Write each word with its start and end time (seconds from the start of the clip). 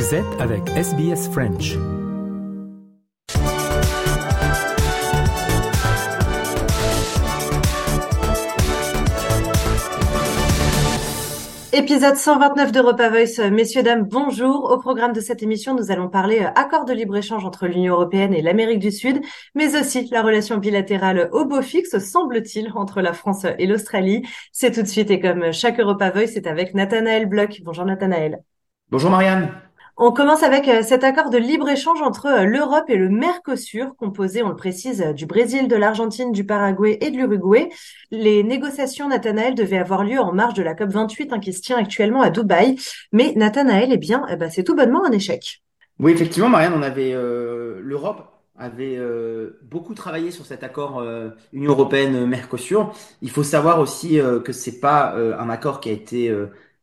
Vous 0.00 0.14
êtes 0.14 0.40
avec 0.40 0.66
SBS 0.70 1.28
French. 1.28 1.76
Épisode 11.74 12.16
129 12.16 12.72
d'Europa 12.72 13.10
Voice. 13.10 13.50
Messieurs, 13.50 13.82
dames, 13.82 14.04
bonjour. 14.04 14.70
Au 14.70 14.78
programme 14.78 15.12
de 15.12 15.20
cette 15.20 15.42
émission, 15.42 15.74
nous 15.74 15.90
allons 15.90 16.08
parler 16.08 16.38
euh, 16.38 16.48
accord 16.54 16.86
de 16.86 16.94
libre-échange 16.94 17.44
entre 17.44 17.66
l'Union 17.66 17.92
européenne 17.92 18.32
et 18.32 18.40
l'Amérique 18.40 18.78
du 18.78 18.92
Sud, 18.92 19.20
mais 19.54 19.78
aussi 19.78 20.08
la 20.10 20.22
relation 20.22 20.56
bilatérale 20.56 21.28
au 21.32 21.44
beau 21.44 21.60
fixe, 21.60 21.98
semble-t-il, 21.98 22.72
entre 22.74 23.02
la 23.02 23.12
France 23.12 23.44
et 23.58 23.66
l'Australie. 23.66 24.26
C'est 24.50 24.72
tout 24.72 24.80
de 24.80 24.86
suite 24.86 25.10
et 25.10 25.20
comme 25.20 25.52
chaque 25.52 25.78
Europa 25.78 26.08
Voice, 26.08 26.28
c'est 26.28 26.46
avec 26.46 26.72
Nathanaël 26.72 27.26
Bloch. 27.26 27.60
Bonjour 27.62 27.84
Nathanaël. 27.84 28.42
Bonjour 28.88 29.10
Marianne. 29.10 29.50
On 30.02 30.12
commence 30.12 30.42
avec 30.42 30.66
euh, 30.66 30.80
cet 30.82 31.04
accord 31.04 31.28
de 31.28 31.36
libre-échange 31.36 32.00
entre 32.00 32.24
euh, 32.24 32.44
l'Europe 32.44 32.86
et 32.88 32.96
le 32.96 33.10
Mercosur, 33.10 33.94
composé, 33.98 34.42
on 34.42 34.48
le 34.48 34.56
précise, 34.56 35.02
euh, 35.02 35.12
du 35.12 35.26
Brésil, 35.26 35.68
de 35.68 35.76
l'Argentine, 35.76 36.32
du 36.32 36.42
Paraguay 36.42 36.96
et 37.02 37.10
de 37.10 37.18
l'Uruguay. 37.18 37.68
Les 38.10 38.42
négociations, 38.42 39.10
Nathanaël, 39.10 39.54
devaient 39.54 39.76
avoir 39.76 40.02
lieu 40.02 40.18
en 40.18 40.32
marge 40.32 40.54
de 40.54 40.62
la 40.62 40.72
COP28 40.72 41.34
hein, 41.34 41.38
qui 41.38 41.52
se 41.52 41.60
tient 41.60 41.76
actuellement 41.76 42.22
à 42.22 42.30
Dubaï. 42.30 42.76
Mais 43.12 43.34
Nathanaël, 43.36 43.90
eh 43.92 43.98
bien, 43.98 44.24
eh 44.30 44.36
ben, 44.36 44.48
c'est 44.48 44.64
tout 44.64 44.74
bonnement 44.74 45.04
un 45.04 45.12
échec. 45.12 45.62
Oui, 45.98 46.12
effectivement, 46.12 46.48
Marianne, 46.48 46.72
on 46.74 46.82
avait 46.82 47.12
l'Europe 47.12 48.26
avait 48.58 48.98
beaucoup 49.62 49.94
travaillé 49.94 50.30
sur 50.30 50.46
cet 50.46 50.64
accord 50.64 51.04
Union 51.52 51.72
européenne-Mercosur. 51.72 52.94
Il 53.20 53.30
faut 53.30 53.42
savoir 53.42 53.80
aussi 53.80 54.18
que 54.44 54.52
c'est 54.52 54.80
pas 54.80 55.14
un 55.14 55.50
accord 55.50 55.80
qui 55.80 55.90
a 55.90 55.92
été 55.92 56.34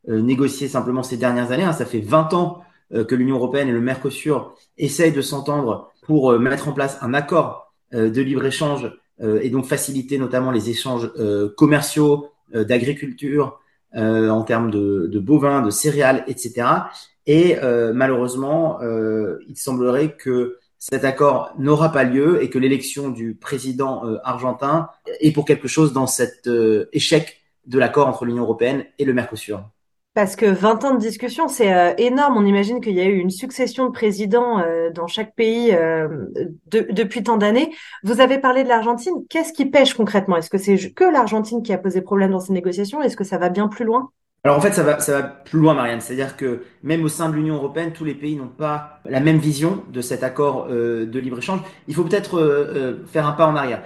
négocié 0.08 0.68
simplement 0.68 1.02
ces 1.02 1.18
dernières 1.18 1.52
années. 1.52 1.64
Hein. 1.64 1.74
Ça 1.74 1.86
fait 1.86 2.00
20 2.00 2.34
ans 2.34 2.64
que 2.92 3.16
l'Union 3.16 3.36
européenne 3.36 3.68
et 3.68 3.74
le 3.74 3.82
Mercosur 3.82 4.56
essayent 4.78 5.12
de 5.12 5.22
s'entendre 5.22 5.92
pour 6.04 6.32
euh, 6.32 6.40
mettre 6.40 6.68
en 6.68 6.74
place 6.74 6.98
un 7.02 7.14
accord 7.14 7.74
euh, 7.94 8.10
de 8.10 8.22
libre-échange 8.22 8.92
et 9.20 9.50
donc 9.50 9.66
faciliter 9.66 10.20
notamment 10.20 10.52
les 10.52 10.70
échanges 10.70 11.12
commerciaux, 11.56 12.28
d'agriculture, 12.54 13.60
en 13.96 14.44
termes 14.44 14.70
de, 14.70 15.08
de, 15.12 15.20
bovins, 15.20 15.64
de 15.64 15.72
céréales, 15.72 16.24
etc. 16.28 16.68
Et 17.26 17.56
malheureusement, 17.96 18.78
il 18.84 19.58
semblerait 19.58 20.16
que 20.18 20.60
cet 20.78 21.04
accord 21.04 21.52
n'aura 21.58 21.92
pas 21.92 22.04
lieu 22.04 22.44
et 22.44 22.52
que 22.52 22.60
l'élection 22.60 23.10
du 23.10 23.34
président 23.34 24.04
argentin 24.24 24.90
est 25.20 25.32
pour 25.32 25.46
quelque 25.46 25.68
chose 25.68 25.94
dans 25.94 26.06
cet 26.06 26.48
échec 26.94 27.42
de 27.66 27.80
l'accord 27.80 28.08
entre 28.08 28.26
l'Union 28.26 28.44
européenne 28.44 28.86
et 29.00 29.06
le 29.06 29.16
Mercosur. 29.16 29.68
Parce 30.18 30.36
que 30.36 30.48
20 30.48 30.84
ans 30.84 30.96
de 30.96 31.00
discussion, 31.00 31.48
c'est 31.48 31.72
euh, 31.72 31.94
énorme. 32.00 32.38
On 32.38 32.46
imagine 32.48 32.82
qu'il 32.82 32.96
y 32.96 33.02
a 33.02 33.06
eu 33.06 33.20
une 33.20 33.30
succession 33.30 33.86
de 33.86 33.92
présidents 33.92 34.58
euh, 34.58 34.90
dans 34.90 35.06
chaque 35.06 35.36
pays 35.36 35.72
euh, 35.76 36.08
depuis 36.66 37.22
tant 37.22 37.38
d'années. 37.38 37.72
Vous 38.02 38.20
avez 38.20 38.40
parlé 38.40 38.64
de 38.64 38.68
l'Argentine. 38.68 39.14
Qu'est-ce 39.30 39.54
qui 39.54 39.68
pêche 39.68 39.94
concrètement? 39.94 40.36
Est-ce 40.36 40.50
que 40.50 40.58
c'est 40.58 40.76
que 40.92 41.04
l'Argentine 41.04 41.62
qui 41.62 41.72
a 41.72 41.78
posé 41.78 42.02
problème 42.02 42.32
dans 42.32 42.40
ces 42.40 42.52
négociations? 42.52 43.00
Est-ce 43.04 43.16
que 43.16 43.24
ça 43.24 43.38
va 43.38 43.50
bien 43.50 43.68
plus 43.68 43.86
loin? 43.86 44.10
Alors 44.44 44.58
en 44.58 44.60
fait, 44.60 44.72
ça 44.72 44.82
va, 44.82 45.00
ça 45.02 45.20
va 45.20 45.22
plus 45.22 45.60
loin, 45.60 45.76
Marianne. 45.76 46.02
C'est-à-dire 46.02 46.36
que 46.36 46.64
même 46.82 47.04
au 47.04 47.10
sein 47.10 47.30
de 47.30 47.36
l'Union 47.36 47.54
européenne, 47.54 47.92
tous 47.94 48.04
les 48.04 48.16
pays 48.16 48.36
n'ont 48.36 48.48
pas 48.48 49.02
la 49.06 49.20
même 49.20 49.38
vision 49.38 49.84
de 49.94 50.02
cet 50.02 50.24
accord 50.24 50.68
de 50.68 51.20
libre-échange. 51.20 51.60
Il 51.88 51.94
faut 51.94 52.04
peut-être 52.04 53.06
faire 53.06 53.28
un 53.28 53.34
pas 53.34 53.46
en 53.46 53.56
arrière. 53.56 53.84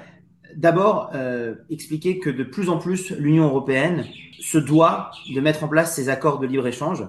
D'abord, 0.55 1.11
euh, 1.13 1.55
expliquer 1.69 2.19
que 2.19 2.29
de 2.29 2.43
plus 2.43 2.69
en 2.69 2.77
plus, 2.77 3.11
l'Union 3.11 3.45
européenne 3.45 4.05
se 4.39 4.57
doit 4.57 5.11
de 5.33 5.39
mettre 5.41 5.63
en 5.63 5.67
place 5.67 5.95
ces 5.95 6.09
accords 6.09 6.39
de 6.39 6.47
libre-échange, 6.47 7.05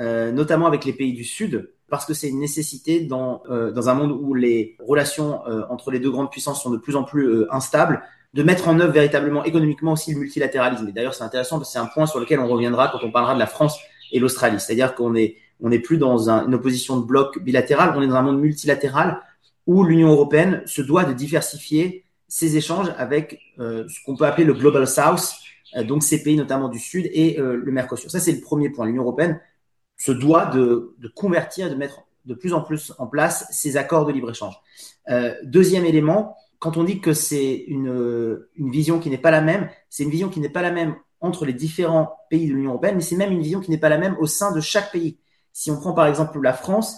euh, 0.00 0.32
notamment 0.32 0.66
avec 0.66 0.84
les 0.84 0.92
pays 0.92 1.12
du 1.12 1.24
Sud, 1.24 1.70
parce 1.88 2.06
que 2.06 2.14
c'est 2.14 2.28
une 2.28 2.40
nécessité 2.40 3.00
dans, 3.00 3.42
euh, 3.50 3.70
dans 3.70 3.88
un 3.88 3.94
monde 3.94 4.12
où 4.12 4.34
les 4.34 4.76
relations 4.86 5.40
entre 5.70 5.90
les 5.90 6.00
deux 6.00 6.10
grandes 6.10 6.30
puissances 6.30 6.62
sont 6.62 6.70
de 6.70 6.78
plus 6.78 6.96
en 6.96 7.04
plus 7.04 7.44
instables, 7.50 8.02
de 8.32 8.42
mettre 8.42 8.66
en 8.66 8.80
œuvre 8.80 8.92
véritablement 8.92 9.44
économiquement 9.44 9.92
aussi 9.92 10.12
le 10.12 10.18
multilatéralisme. 10.18 10.88
Et 10.88 10.92
d'ailleurs, 10.92 11.14
c'est 11.14 11.22
intéressant 11.22 11.58
parce 11.58 11.68
que 11.68 11.72
c'est 11.72 11.78
un 11.78 11.86
point 11.86 12.06
sur 12.06 12.18
lequel 12.18 12.40
on 12.40 12.48
reviendra 12.48 12.88
quand 12.88 12.98
on 13.04 13.12
parlera 13.12 13.34
de 13.34 13.38
la 13.38 13.46
France 13.46 13.78
et 14.10 14.18
l'Australie. 14.18 14.58
C'est-à-dire 14.58 14.94
qu'on 14.96 15.14
est, 15.14 15.36
on 15.60 15.68
n'est 15.68 15.78
plus 15.78 15.98
dans 15.98 16.30
un, 16.30 16.46
une 16.46 16.54
opposition 16.54 16.98
de 16.98 17.06
bloc 17.06 17.38
bilatéral, 17.40 17.94
on 17.96 18.02
est 18.02 18.08
dans 18.08 18.16
un 18.16 18.22
monde 18.22 18.40
multilatéral 18.40 19.20
où 19.66 19.84
l'Union 19.84 20.10
européenne 20.10 20.62
se 20.66 20.82
doit 20.82 21.04
de 21.04 21.12
diversifier 21.12 22.03
ces 22.28 22.56
échanges 22.56 22.92
avec 22.96 23.40
euh, 23.58 23.86
ce 23.88 23.98
qu'on 24.04 24.16
peut 24.16 24.24
appeler 24.24 24.44
le 24.44 24.54
Global 24.54 24.86
South, 24.86 25.34
euh, 25.76 25.84
donc 25.84 26.02
ces 26.02 26.22
pays 26.22 26.36
notamment 26.36 26.68
du 26.68 26.78
Sud 26.78 27.08
et 27.12 27.38
euh, 27.38 27.56
le 27.56 27.72
Mercosur. 27.72 28.10
Ça, 28.10 28.20
c'est 28.20 28.32
le 28.32 28.40
premier 28.40 28.70
point. 28.70 28.86
L'Union 28.86 29.02
européenne 29.02 29.40
se 29.96 30.12
doit 30.12 30.46
de, 30.46 30.94
de, 30.98 31.08
convertir, 31.08 31.70
de 31.70 31.74
mettre 31.74 32.02
de 32.24 32.34
plus 32.34 32.52
en 32.52 32.62
plus 32.62 32.92
en 32.98 33.06
place 33.06 33.46
ces 33.50 33.76
accords 33.76 34.06
de 34.06 34.12
libre-échange. 34.12 34.54
deuxième 35.44 35.84
élément, 35.84 36.36
quand 36.58 36.78
on 36.78 36.84
dit 36.84 37.00
que 37.00 37.12
c'est 37.12 37.64
une, 37.68 38.40
une 38.56 38.70
vision 38.70 38.98
qui 38.98 39.10
n'est 39.10 39.18
pas 39.18 39.30
la 39.30 39.42
même, 39.42 39.68
c'est 39.90 40.04
une 40.04 40.10
vision 40.10 40.30
qui 40.30 40.40
n'est 40.40 40.48
pas 40.48 40.62
la 40.62 40.70
même 40.70 40.96
entre 41.20 41.44
les 41.44 41.52
différents 41.52 42.16
pays 42.30 42.48
de 42.48 42.54
l'Union 42.54 42.70
européenne, 42.70 42.96
mais 42.96 43.02
c'est 43.02 43.16
même 43.16 43.32
une 43.32 43.42
vision 43.42 43.60
qui 43.60 43.70
n'est 43.70 43.78
pas 43.78 43.90
la 43.90 43.98
même 43.98 44.16
au 44.18 44.26
sein 44.26 44.52
de 44.52 44.60
chaque 44.60 44.90
pays. 44.90 45.18
Si 45.52 45.70
on 45.70 45.78
prend 45.78 45.92
par 45.92 46.06
exemple 46.06 46.40
la 46.40 46.54
France, 46.54 46.96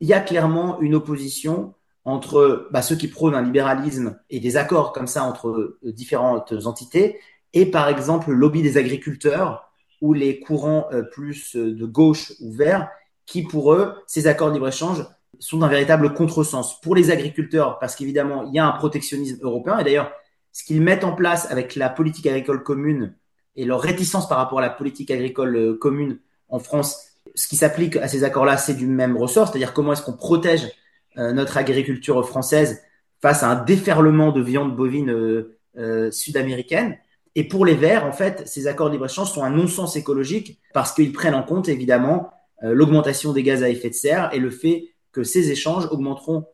il 0.00 0.08
y 0.08 0.12
a 0.12 0.20
clairement 0.20 0.80
une 0.80 0.94
opposition 0.94 1.74
entre 2.04 2.68
bah, 2.70 2.82
ceux 2.82 2.96
qui 2.96 3.08
prônent 3.08 3.34
un 3.34 3.42
libéralisme 3.42 4.18
et 4.30 4.40
des 4.40 4.56
accords 4.56 4.92
comme 4.92 5.06
ça 5.06 5.24
entre 5.24 5.48
euh, 5.48 5.78
différentes 5.82 6.52
entités, 6.66 7.18
et 7.52 7.66
par 7.66 7.88
exemple 7.88 8.30
le 8.30 8.36
lobby 8.36 8.62
des 8.62 8.76
agriculteurs 8.76 9.70
ou 10.00 10.12
les 10.12 10.40
courants 10.40 10.88
euh, 10.92 11.02
plus 11.02 11.56
euh, 11.56 11.74
de 11.74 11.86
gauche 11.86 12.32
ou 12.40 12.52
vert, 12.52 12.88
qui 13.26 13.42
pour 13.42 13.72
eux, 13.72 13.94
ces 14.06 14.26
accords 14.26 14.48
de 14.48 14.54
libre-échange 14.54 15.06
sont 15.38 15.62
un 15.62 15.68
véritable 15.68 16.12
contresens. 16.12 16.80
Pour 16.82 16.94
les 16.94 17.10
agriculteurs, 17.10 17.78
parce 17.78 17.96
qu'évidemment, 17.96 18.44
il 18.44 18.54
y 18.54 18.58
a 18.58 18.66
un 18.66 18.72
protectionnisme 18.72 19.38
européen, 19.42 19.78
et 19.78 19.84
d'ailleurs, 19.84 20.12
ce 20.52 20.62
qu'ils 20.62 20.82
mettent 20.82 21.04
en 21.04 21.14
place 21.14 21.50
avec 21.50 21.74
la 21.74 21.88
politique 21.88 22.26
agricole 22.26 22.62
commune 22.62 23.16
et 23.56 23.64
leur 23.64 23.80
réticence 23.80 24.28
par 24.28 24.38
rapport 24.38 24.58
à 24.58 24.62
la 24.62 24.70
politique 24.70 25.10
agricole 25.10 25.78
commune 25.80 26.20
en 26.48 26.58
France, 26.58 27.14
ce 27.34 27.48
qui 27.48 27.56
s'applique 27.56 27.96
à 27.96 28.08
ces 28.08 28.24
accords-là, 28.24 28.58
c'est 28.58 28.74
du 28.74 28.86
même 28.86 29.16
ressort, 29.16 29.48
c'est-à-dire 29.48 29.72
comment 29.72 29.94
est-ce 29.94 30.02
qu'on 30.02 30.12
protège 30.12 30.70
notre 31.16 31.56
agriculture 31.56 32.26
française 32.26 32.82
face 33.20 33.42
à 33.42 33.50
un 33.50 33.64
déferlement 33.64 34.32
de 34.32 34.42
viande 34.42 34.76
bovine 34.76 35.10
euh, 35.10 35.56
euh, 35.76 36.10
sud-américaine. 36.10 36.98
Et 37.34 37.44
pour 37.44 37.64
les 37.64 37.74
Verts, 37.74 38.04
en 38.04 38.12
fait, 38.12 38.46
ces 38.46 38.66
accords 38.66 38.88
de 38.88 38.92
libre-échange 38.92 39.30
sont 39.32 39.42
un 39.42 39.50
non-sens 39.50 39.96
écologique 39.96 40.60
parce 40.72 40.92
qu'ils 40.92 41.12
prennent 41.12 41.34
en 41.34 41.42
compte 41.42 41.68
évidemment 41.68 42.30
l'augmentation 42.62 43.32
des 43.32 43.42
gaz 43.42 43.62
à 43.62 43.68
effet 43.68 43.90
de 43.90 43.94
serre 43.94 44.30
et 44.32 44.38
le 44.38 44.50
fait 44.50 44.94
que 45.12 45.24
ces 45.24 45.50
échanges 45.50 45.86
augmenteront 45.90 46.46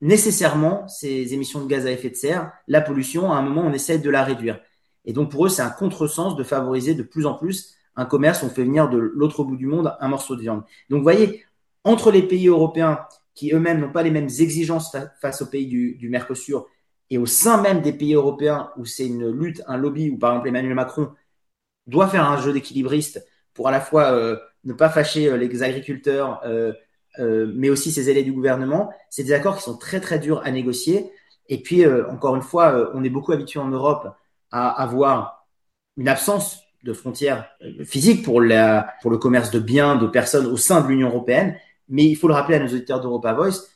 nécessairement 0.00 0.86
ces 0.88 1.32
émissions 1.32 1.62
de 1.62 1.68
gaz 1.68 1.86
à 1.86 1.92
effet 1.92 2.10
de 2.10 2.16
serre, 2.16 2.52
la 2.68 2.80
pollution, 2.80 3.32
à 3.32 3.36
un 3.36 3.42
moment 3.42 3.62
on 3.62 3.72
essaie 3.72 3.98
de 3.98 4.10
la 4.10 4.24
réduire. 4.24 4.60
Et 5.04 5.12
donc 5.12 5.30
pour 5.30 5.46
eux, 5.46 5.48
c'est 5.48 5.62
un 5.62 5.70
contresens 5.70 6.36
de 6.36 6.42
favoriser 6.42 6.94
de 6.94 7.02
plus 7.02 7.26
en 7.26 7.34
plus 7.34 7.76
un 7.96 8.06
commerce, 8.06 8.42
on 8.42 8.48
fait 8.48 8.64
venir 8.64 8.88
de 8.88 8.98
l'autre 8.98 9.44
bout 9.44 9.56
du 9.56 9.66
monde 9.66 9.96
un 10.00 10.08
morceau 10.08 10.34
de 10.36 10.40
viande. 10.40 10.62
Donc 10.90 10.98
vous 10.98 11.04
voyez, 11.04 11.44
entre 11.84 12.10
les 12.10 12.22
pays 12.22 12.48
européens 12.48 13.00
qui 13.34 13.52
eux-mêmes 13.52 13.80
n'ont 13.80 13.92
pas 13.92 14.02
les 14.02 14.10
mêmes 14.10 14.28
exigences 14.28 14.96
face 15.20 15.42
aux 15.42 15.46
pays 15.46 15.66
du, 15.66 16.08
Mercosur 16.08 16.68
et 17.10 17.18
au 17.18 17.26
sein 17.26 17.60
même 17.60 17.80
des 17.80 17.92
pays 17.92 18.14
européens 18.14 18.70
où 18.76 18.84
c'est 18.84 19.06
une 19.06 19.30
lutte, 19.30 19.62
un 19.66 19.76
lobby, 19.76 20.10
où 20.10 20.18
par 20.18 20.32
exemple 20.32 20.48
Emmanuel 20.48 20.74
Macron 20.74 21.10
doit 21.86 22.08
faire 22.08 22.28
un 22.28 22.40
jeu 22.40 22.52
d'équilibriste 22.52 23.24
pour 23.52 23.68
à 23.68 23.70
la 23.70 23.80
fois 23.80 24.12
euh, 24.12 24.36
ne 24.64 24.72
pas 24.72 24.88
fâcher 24.88 25.28
euh, 25.28 25.36
les 25.36 25.62
agriculteurs, 25.62 26.40
euh, 26.44 26.72
mais 27.54 27.70
aussi 27.70 27.92
ses 27.92 28.10
élèves 28.10 28.24
du 28.24 28.32
gouvernement, 28.32 28.90
c'est 29.10 29.22
des 29.22 29.32
accords 29.32 29.56
qui 29.56 29.62
sont 29.62 29.76
très 29.76 30.00
très 30.00 30.18
durs 30.18 30.42
à 30.44 30.50
négocier. 30.50 31.12
Et 31.48 31.62
puis, 31.62 31.86
encore 31.86 32.34
une 32.34 32.42
fois, 32.42 32.90
on 32.94 33.04
est 33.04 33.10
beaucoup 33.10 33.30
habitué 33.30 33.60
en 33.60 33.68
Europe 33.68 34.08
à 34.50 34.68
avoir 34.82 35.46
une 35.96 36.08
absence 36.08 36.64
de 36.82 36.92
frontières 36.92 37.48
physiques 37.84 38.24
pour 38.24 38.40
le 38.40 39.16
commerce 39.18 39.52
de 39.52 39.60
biens, 39.60 39.94
de 39.94 40.08
personnes 40.08 40.46
au 40.46 40.56
sein 40.56 40.80
de 40.80 40.88
l'Union 40.88 41.08
européenne. 41.08 41.56
Mais 41.88 42.04
il 42.04 42.14
faut 42.16 42.28
le 42.28 42.34
rappeler 42.34 42.56
à 42.56 42.60
nos 42.60 42.68
auditeurs 42.68 43.00
d'Europa 43.00 43.32
Voice, 43.32 43.68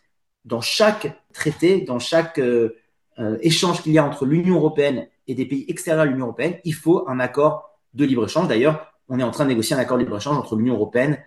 dans 0.45 0.61
chaque 0.61 1.23
traité, 1.33 1.83
dans 1.83 1.99
chaque 1.99 2.39
euh, 2.39 2.77
euh, 3.19 3.37
échange 3.41 3.83
qu'il 3.83 3.93
y 3.93 3.99
a 3.99 4.05
entre 4.05 4.25
l'Union 4.25 4.57
européenne 4.57 5.07
et 5.27 5.35
des 5.35 5.45
pays 5.45 5.65
extérieurs 5.69 6.03
à 6.03 6.07
l'Union 6.07 6.27
européenne, 6.27 6.57
il 6.65 6.75
faut 6.75 7.09
un 7.09 7.21
accord 7.21 7.79
de 7.95 8.05
libre-échange. 8.05 8.49
D'ailleurs, 8.49 8.93
on 9.09 9.19
est 9.19 9.23
en 9.23 9.31
train 9.31 9.45
de 9.45 9.51
négocier 9.51 9.77
un 9.77 9.79
accord 9.79 9.99
de 9.99 10.05
libre-échange 10.05 10.37
entre 10.37 10.57
l'Union 10.57 10.75
européenne 10.75 11.19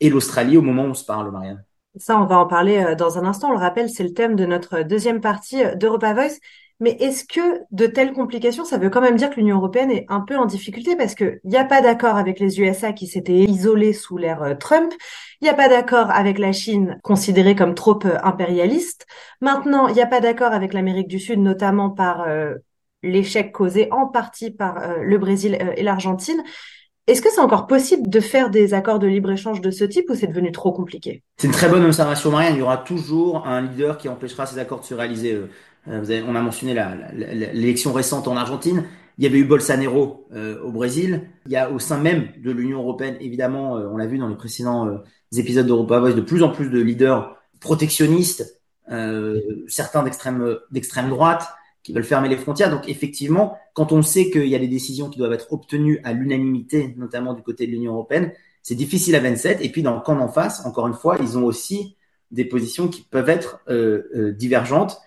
et 0.00 0.10
l'Australie 0.10 0.56
au 0.56 0.62
moment 0.62 0.84
où 0.84 0.88
on 0.88 0.94
se 0.94 1.04
parle, 1.04 1.30
Marianne. 1.30 1.64
Ça, 1.96 2.20
on 2.20 2.26
va 2.26 2.38
en 2.38 2.46
parler 2.46 2.78
euh, 2.78 2.94
dans 2.94 3.18
un 3.18 3.24
instant. 3.24 3.48
On 3.48 3.52
le 3.52 3.58
rappelle, 3.58 3.88
c'est 3.88 4.04
le 4.04 4.12
thème 4.12 4.36
de 4.36 4.44
notre 4.44 4.82
deuxième 4.82 5.20
partie 5.20 5.62
d'Europa 5.76 6.12
Voice. 6.12 6.38
Mais 6.78 6.90
est-ce 7.00 7.24
que 7.24 7.62
de 7.70 7.86
telles 7.86 8.12
complications, 8.12 8.66
ça 8.66 8.76
veut 8.76 8.90
quand 8.90 9.00
même 9.00 9.16
dire 9.16 9.30
que 9.30 9.36
l'Union 9.36 9.56
européenne 9.56 9.90
est 9.90 10.04
un 10.08 10.20
peu 10.20 10.36
en 10.36 10.44
difficulté 10.44 10.94
parce 10.94 11.14
qu'il 11.14 11.40
n'y 11.44 11.56
a 11.56 11.64
pas 11.64 11.80
d'accord 11.80 12.16
avec 12.16 12.38
les 12.38 12.60
USA 12.60 12.92
qui 12.92 13.06
s'étaient 13.06 13.32
isolés 13.32 13.94
sous 13.94 14.18
l'ère 14.18 14.42
euh, 14.42 14.54
Trump, 14.54 14.92
il 15.40 15.44
n'y 15.44 15.50
a 15.50 15.54
pas 15.54 15.68
d'accord 15.68 16.10
avec 16.10 16.38
la 16.38 16.52
Chine 16.52 16.98
considérée 17.02 17.56
comme 17.56 17.74
trop 17.74 17.98
euh, 18.04 18.18
impérialiste, 18.22 19.06
maintenant 19.40 19.88
il 19.88 19.94
n'y 19.94 20.02
a 20.02 20.06
pas 20.06 20.20
d'accord 20.20 20.52
avec 20.52 20.74
l'Amérique 20.74 21.08
du 21.08 21.18
Sud, 21.18 21.38
notamment 21.38 21.88
par 21.88 22.28
euh, 22.28 22.54
l'échec 23.02 23.52
causé 23.52 23.88
en 23.90 24.06
partie 24.06 24.50
par 24.50 24.96
le 25.00 25.18
Brésil 25.18 25.58
et 25.76 25.82
l'Argentine. 25.82 26.42
Est-ce 27.06 27.22
que 27.22 27.30
c'est 27.30 27.40
encore 27.40 27.68
possible 27.68 28.08
de 28.08 28.18
faire 28.18 28.50
des 28.50 28.74
accords 28.74 28.98
de 28.98 29.06
libre-échange 29.06 29.60
de 29.60 29.70
ce 29.70 29.84
type 29.84 30.10
ou 30.10 30.16
c'est 30.16 30.26
devenu 30.26 30.50
trop 30.50 30.72
compliqué? 30.72 31.22
C'est 31.36 31.46
une 31.46 31.52
très 31.52 31.68
bonne 31.68 31.84
observation, 31.84 32.32
Marianne. 32.32 32.54
Il 32.56 32.58
y 32.58 32.62
aura 32.62 32.78
toujours 32.78 33.46
un 33.46 33.60
leader 33.60 33.96
qui 33.96 34.08
empêchera 34.08 34.44
ces 34.46 34.58
accords 34.58 34.80
de 34.80 34.86
se 34.86 34.94
réaliser. 34.94 35.40
Euh, 35.88 36.04
euh, 36.08 36.22
on 36.26 36.34
a 36.34 36.42
mentionné 36.42 36.74
l'élection 37.52 37.92
récente 37.92 38.28
en 38.28 38.36
Argentine. 38.36 38.84
Il 39.18 39.24
y 39.24 39.26
avait 39.26 39.38
eu 39.38 39.44
Bolsonaro 39.44 40.26
euh, 40.32 40.60
au 40.62 40.70
Brésil. 40.70 41.28
Il 41.46 41.52
y 41.52 41.56
a 41.56 41.70
au 41.70 41.78
sein 41.78 41.98
même 41.98 42.28
de 42.42 42.50
l'Union 42.50 42.80
européenne, 42.80 43.16
évidemment, 43.20 43.72
on 43.72 43.96
l'a 43.96 44.06
vu 44.06 44.18
dans 44.18 44.28
les 44.28 44.36
précédents 44.36 45.00
épisodes 45.34 45.66
d'Europa 45.66 46.00
Voice, 46.00 46.12
de 46.12 46.20
plus 46.20 46.42
en 46.42 46.50
plus 46.50 46.68
de 46.68 46.80
leaders 46.80 47.36
protectionnistes, 47.60 48.60
certains 49.68 50.02
d'extrême 50.02 51.08
droite, 51.08 51.48
qui 51.82 51.92
veulent 51.92 52.04
fermer 52.04 52.28
les 52.28 52.36
frontières. 52.36 52.70
Donc 52.70 52.88
effectivement, 52.88 53.56
quand 53.72 53.92
on 53.92 54.02
sait 54.02 54.30
qu'il 54.30 54.48
y 54.48 54.56
a 54.56 54.58
des 54.58 54.68
décisions 54.68 55.08
qui 55.08 55.18
doivent 55.18 55.32
être 55.32 55.52
obtenues 55.52 56.00
à 56.02 56.12
l'unanimité, 56.12 56.94
notamment 56.98 57.32
du 57.32 57.42
côté 57.42 57.66
de 57.66 57.70
l'Union 57.70 57.92
européenne, 57.92 58.32
c'est 58.62 58.74
difficile 58.74 59.14
à 59.14 59.20
27. 59.20 59.64
Et 59.64 59.68
puis 59.70 59.84
dans 59.84 59.94
le 59.94 60.00
camp 60.00 60.16
d'en 60.16 60.26
face, 60.26 60.66
encore 60.66 60.88
une 60.88 60.94
fois, 60.94 61.16
ils 61.20 61.38
ont 61.38 61.44
aussi 61.44 61.96
des 62.32 62.44
positions 62.44 62.88
qui 62.88 63.02
peuvent 63.02 63.28
être 63.28 63.60
euh, 63.68 64.10
euh, 64.16 64.32
divergentes 64.32 64.98
euh, 64.98 65.00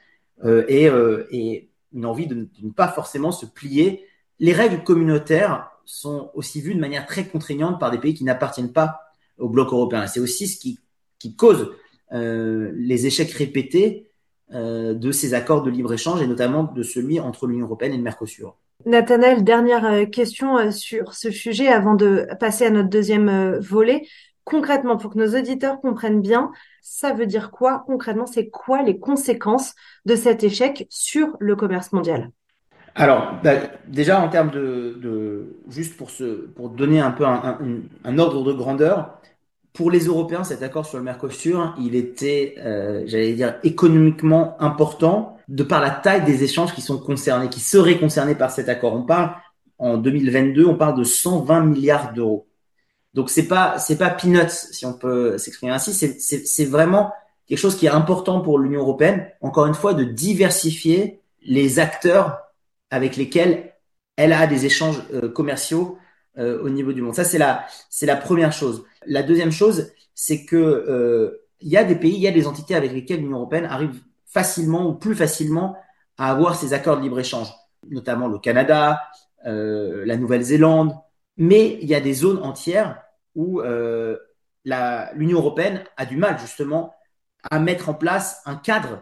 et, 0.46 0.90
et, 1.32 1.70
une 1.92 2.06
envie 2.06 2.28
de, 2.28 2.48
ne 2.62 2.72
pas 2.72 2.88
forcément 2.88 3.32
se 3.32 3.46
plier. 3.46 4.06
Les 4.40 4.54
règles 4.54 4.84
communautaires 4.84 5.72
sont 5.86 6.30
aussi 6.36 6.62
vues 6.62 6.76
de 6.76 6.80
manière 6.80 7.06
très 7.06 7.26
contraignante 7.26 7.80
par 7.80 7.90
des 7.92 7.98
pays 7.98 8.14
qui 8.14 8.24
n'appartiennent 8.24 8.72
pas 8.72 9.02
au 9.40 9.50
bloc 9.50 9.74
européen. 9.74 10.06
C'est 10.06 10.20
aussi 10.20 10.48
ce 10.48 10.60
qui, 10.60 10.80
qui 11.18 11.36
cause 11.36 11.72
les 12.12 13.06
échecs 13.06 13.32
répétés 13.32 14.10
euh, 14.52 14.96
de 14.96 15.12
ces 15.12 15.36
accords 15.36 15.62
de 15.62 15.70
libre-échange 15.70 16.24
et 16.24 16.28
notamment 16.28 16.64
de 16.64 16.82
celui 16.82 17.20
entre 17.20 17.46
l'Union 17.46 17.68
européenne 17.68 17.94
et 17.94 17.98
le 17.98 18.02
Mercosur. 18.02 18.58
Nathanaël, 18.88 19.44
dernière 19.44 19.86
euh, 19.86 20.06
question 20.06 20.58
euh, 20.58 20.72
sur 20.72 21.14
ce 21.14 21.30
sujet 21.30 21.68
avant 21.68 21.94
de 21.94 22.26
passer 22.40 22.66
à 22.66 22.72
notre 22.72 22.90
deuxième 22.90 23.60
volet. 23.60 24.08
Concrètement, 24.50 24.98
pour 24.98 25.14
que 25.14 25.20
nos 25.20 25.38
auditeurs 25.38 25.80
comprennent 25.80 26.22
bien, 26.22 26.52
ça 26.82 27.14
veut 27.14 27.28
dire 27.28 27.52
quoi 27.52 27.84
concrètement? 27.86 28.26
C'est 28.26 28.50
quoi 28.50 28.82
les 28.82 29.00
conséquences 29.00 29.76
de 30.06 30.16
cet 30.16 30.44
échec 30.44 30.88
sur 30.90 31.38
le 31.40 31.56
commerce 31.56 31.92
mondial? 31.92 32.32
Alors, 32.96 33.34
bah, 33.44 33.54
déjà 33.88 34.20
en 34.20 34.28
termes 34.28 34.50
de, 34.50 35.56
juste 35.70 35.96
pour 35.96 36.10
se, 36.10 36.48
pour 36.48 36.70
donner 36.70 37.00
un 37.00 37.12
peu 37.12 37.26
un 37.26 38.18
ordre 38.18 38.44
de 38.44 38.54
grandeur, 38.54 39.20
pour 39.74 39.92
les 39.92 40.06
Européens, 40.06 40.44
cet 40.44 40.62
accord 40.62 40.86
sur 40.86 40.98
le 40.98 41.06
Mercosur, 41.06 41.74
il 41.80 41.96
était, 41.96 42.56
euh, 42.58 43.04
j'allais 43.06 43.34
dire, 43.34 43.56
économiquement 43.64 44.62
important 44.62 45.38
de 45.48 45.64
par 45.64 45.80
la 45.80 45.90
taille 45.90 46.26
des 46.26 46.44
échanges 46.44 46.74
qui 46.74 46.82
sont 46.82 46.98
concernés, 46.98 47.48
qui 47.48 47.62
seraient 47.62 47.98
concernés 47.98 48.36
par 48.36 48.52
cet 48.52 48.68
accord. 48.68 48.94
On 48.94 49.04
parle 49.04 49.32
en 49.78 49.98
2022, 49.98 50.66
on 50.66 50.76
parle 50.76 50.98
de 50.98 51.06
120 51.06 51.62
milliards 51.62 52.12
d'euros. 52.12 52.49
Donc 53.14 53.30
c'est 53.30 53.48
pas 53.48 53.80
c'est 53.80 53.98
pas 53.98 54.10
peanuts 54.10 54.50
si 54.72 54.86
on 54.86 54.94
peut 54.94 55.38
s'exprimer 55.38 55.72
ainsi. 55.72 55.94
C'est 55.94 56.66
vraiment 56.66 57.12
quelque 57.48 57.58
chose 57.58 57.76
qui 57.76 57.88
est 57.88 57.90
important 57.90 58.42
pour 58.42 58.60
l'Union 58.60 58.82
européenne. 58.82 59.28
Encore 59.42 59.66
une 59.66 59.74
fois, 59.74 59.94
de 59.94 60.04
diversifier 60.04 61.22
les 61.42 61.80
acteurs 61.80 62.40
avec 62.92 63.16
lesquels 63.16 63.74
elle 64.16 64.34
a 64.34 64.48
des 64.48 64.66
échanges 64.66 65.02
euh, 65.14 65.30
commerciaux 65.30 65.98
euh, 66.38 66.62
au 66.62 66.70
niveau 66.70 66.94
du 66.94 67.02
monde. 67.02 67.16
Ça, 67.16 67.24
c'est 67.24 67.38
la, 67.38 67.66
c'est 67.90 68.06
la 68.06 68.16
première 68.16 68.52
chose. 68.52 68.86
La 69.06 69.24
deuxième 69.24 69.52
chose, 69.52 69.92
c'est 70.14 70.46
que 70.46 70.56
euh, 70.58 71.48
il 71.62 71.70
y 71.70 71.78
a 71.78 71.84
des 71.84 71.96
pays, 71.96 72.14
il 72.14 72.22
y 72.22 72.28
a 72.28 72.32
des 72.32 72.46
entités 72.46 72.76
avec 72.76 72.92
lesquelles 72.92 73.22
l'Union 73.22 73.38
européenne 73.38 73.66
arrive 73.66 74.02
facilement 74.26 74.88
ou 74.88 74.94
plus 74.94 75.16
facilement 75.16 75.76
à 76.18 76.30
avoir 76.32 76.56
ces 76.56 76.74
accords 76.74 76.98
de 76.98 77.02
libre-échange, 77.02 77.52
notamment 77.90 78.28
le 78.28 78.40
Canada, 78.40 79.02
la 79.46 80.18
Nouvelle-Zélande, 80.18 80.94
mais 81.40 81.80
il 81.82 81.88
y 81.88 81.96
a 81.96 82.02
des 82.02 82.14
zones 82.14 82.44
entières 82.44 83.02
où 83.34 83.62
euh, 83.62 84.18
l'Union 85.16 85.40
européenne 85.40 85.86
a 85.96 86.06
du 86.06 86.18
mal 86.18 86.38
justement 86.38 86.94
à 87.50 87.60
mettre 87.60 87.88
en 87.88 87.94
place 87.94 88.42
un 88.46 88.58
cadre 88.58 89.02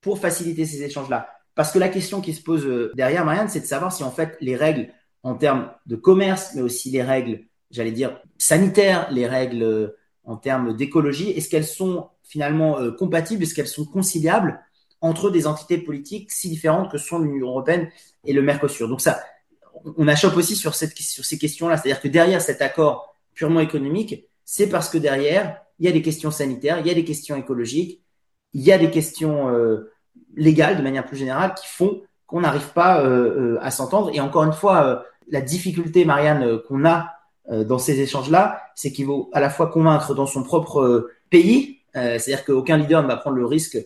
pour 0.00 0.18
faciliter 0.18 0.64
ces 0.64 0.82
échanges-là. 0.82 1.28
Parce 1.54 1.70
que 1.72 1.78
la 1.78 1.90
question 1.90 2.22
qui 2.22 2.32
se 2.32 2.42
pose 2.42 2.66
euh, 2.66 2.90
derrière, 2.94 3.24
Marianne, 3.26 3.50
c'est 3.50 3.60
de 3.60 3.66
savoir 3.66 3.92
si 3.92 4.02
en 4.02 4.10
fait 4.10 4.38
les 4.40 4.56
règles 4.56 4.88
en 5.22 5.34
termes 5.34 5.70
de 5.84 5.96
commerce, 5.96 6.52
mais 6.54 6.62
aussi 6.62 6.90
les 6.90 7.02
règles, 7.02 7.44
j'allais 7.70 7.92
dire, 7.92 8.18
sanitaires, 8.38 9.06
les 9.10 9.26
règles 9.26 9.62
euh, 9.62 9.98
en 10.24 10.36
termes 10.36 10.74
d'écologie, 10.74 11.30
est-ce 11.30 11.50
qu'elles 11.50 11.66
sont 11.66 12.08
finalement 12.24 12.78
compatibles, 12.98 13.44
est-ce 13.44 13.54
qu'elles 13.54 13.68
sont 13.68 13.84
conciliables 13.84 14.60
entre 15.00 15.30
des 15.30 15.46
entités 15.46 15.78
politiques 15.78 16.32
si 16.32 16.48
différentes 16.48 16.90
que 16.90 16.98
sont 16.98 17.20
l'Union 17.20 17.46
européenne 17.46 17.88
et 18.24 18.32
le 18.32 18.42
Mercosur? 18.42 18.88
On 19.96 20.08
achoppe 20.08 20.36
aussi 20.36 20.56
sur, 20.56 20.74
ces 20.74 21.38
questions-là, 21.38 21.76
c'est-à-dire 21.76 22.00
que 22.00 22.08
derrière 22.08 22.40
cet 22.40 22.62
accord 22.62 23.14
purement 23.34 23.60
économique, 23.60 24.26
c'est 24.44 24.68
parce 24.68 24.88
que 24.88 24.98
derrière, 24.98 25.60
il 25.78 25.86
y 25.86 25.88
a 25.88 25.92
des 25.92 26.02
questions 26.02 26.30
sanitaires, 26.30 26.78
il 26.80 26.86
y 26.86 26.90
a 26.90 26.94
des 26.94 27.04
questions 27.04 27.36
écologiques, 27.36 28.02
il 28.52 28.62
y 28.62 28.72
a 28.72 28.78
des 28.78 28.90
questions 28.90 29.50
euh, 29.50 29.92
légales 30.34 30.76
de 30.76 30.82
manière 30.82 31.04
plus 31.04 31.16
générale 31.16 31.54
qui 31.54 31.66
font 31.66 32.02
qu'on 32.26 32.40
n'arrive 32.40 32.72
pas 32.72 33.06
à 33.60 33.70
s'entendre. 33.70 34.10
Et 34.12 34.18
encore 34.18 34.42
une 34.42 34.52
fois, 34.52 35.04
la 35.28 35.40
difficulté, 35.40 36.04
Marianne, 36.04 36.42
euh, 36.42 36.58
qu'on 36.58 36.84
a 36.84 37.10
euh, 37.50 37.64
dans 37.64 37.78
ces 37.78 38.00
échanges-là, 38.00 38.60
c'est 38.74 38.92
qu'il 38.92 39.06
faut 39.06 39.30
à 39.32 39.40
la 39.40 39.50
fois 39.50 39.68
convaincre 39.68 40.14
dans 40.14 40.26
son 40.26 40.42
propre 40.42 40.80
euh, 40.80 41.12
pays, 41.30 41.80
c'est-à-dire 41.94 42.44
qu'aucun 42.44 42.76
leader 42.76 43.02
ne 43.02 43.08
va 43.08 43.16
prendre 43.16 43.38
le 43.38 43.46
risque 43.46 43.78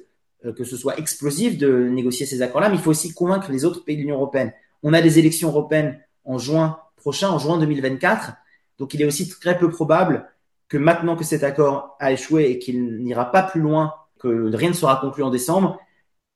que 0.57 0.65
ce 0.65 0.77
soit 0.77 0.99
explosif 0.99 1.57
de 1.59 1.85
négocier 1.85 2.27
ces 2.27 2.43
accords-là, 2.43 2.69
mais 2.69 2.75
il 2.75 2.81
faut 2.81 2.91
aussi 2.91 3.15
convaincre 3.15 3.53
les 3.53 3.65
autres 3.65 3.85
pays 3.85 3.95
de 3.95 4.01
l'Union 4.01 4.17
européenne. 4.17 4.53
On 4.83 4.93
a 4.93 5.03
des 5.03 5.19
élections 5.19 5.49
européennes 5.49 6.01
en 6.25 6.39
juin 6.39 6.81
prochain, 6.97 7.31
en 7.31 7.39
juin 7.39 7.59
2024, 7.59 8.33
donc 8.79 8.95
il 8.95 9.03
est 9.03 9.07
aussi 9.07 9.29
très 9.29 9.59
peu 9.59 9.71
probable 9.71 10.31
que 10.69 10.79
maintenant 10.79 11.17
que 11.17 11.25
cet 11.25 11.43
accord 11.43 11.97
a 11.99 12.13
échoué 12.13 12.51
et 12.51 12.59
qu'il 12.59 13.03
n'ira 13.03 13.31
pas 13.31 13.43
plus 13.43 13.61
loin, 13.61 13.95
que 14.19 14.55
rien 14.55 14.71
ne 14.71 14.75
sera 14.75 14.97
conclu 14.97 15.23
en 15.23 15.31
décembre, 15.31 15.79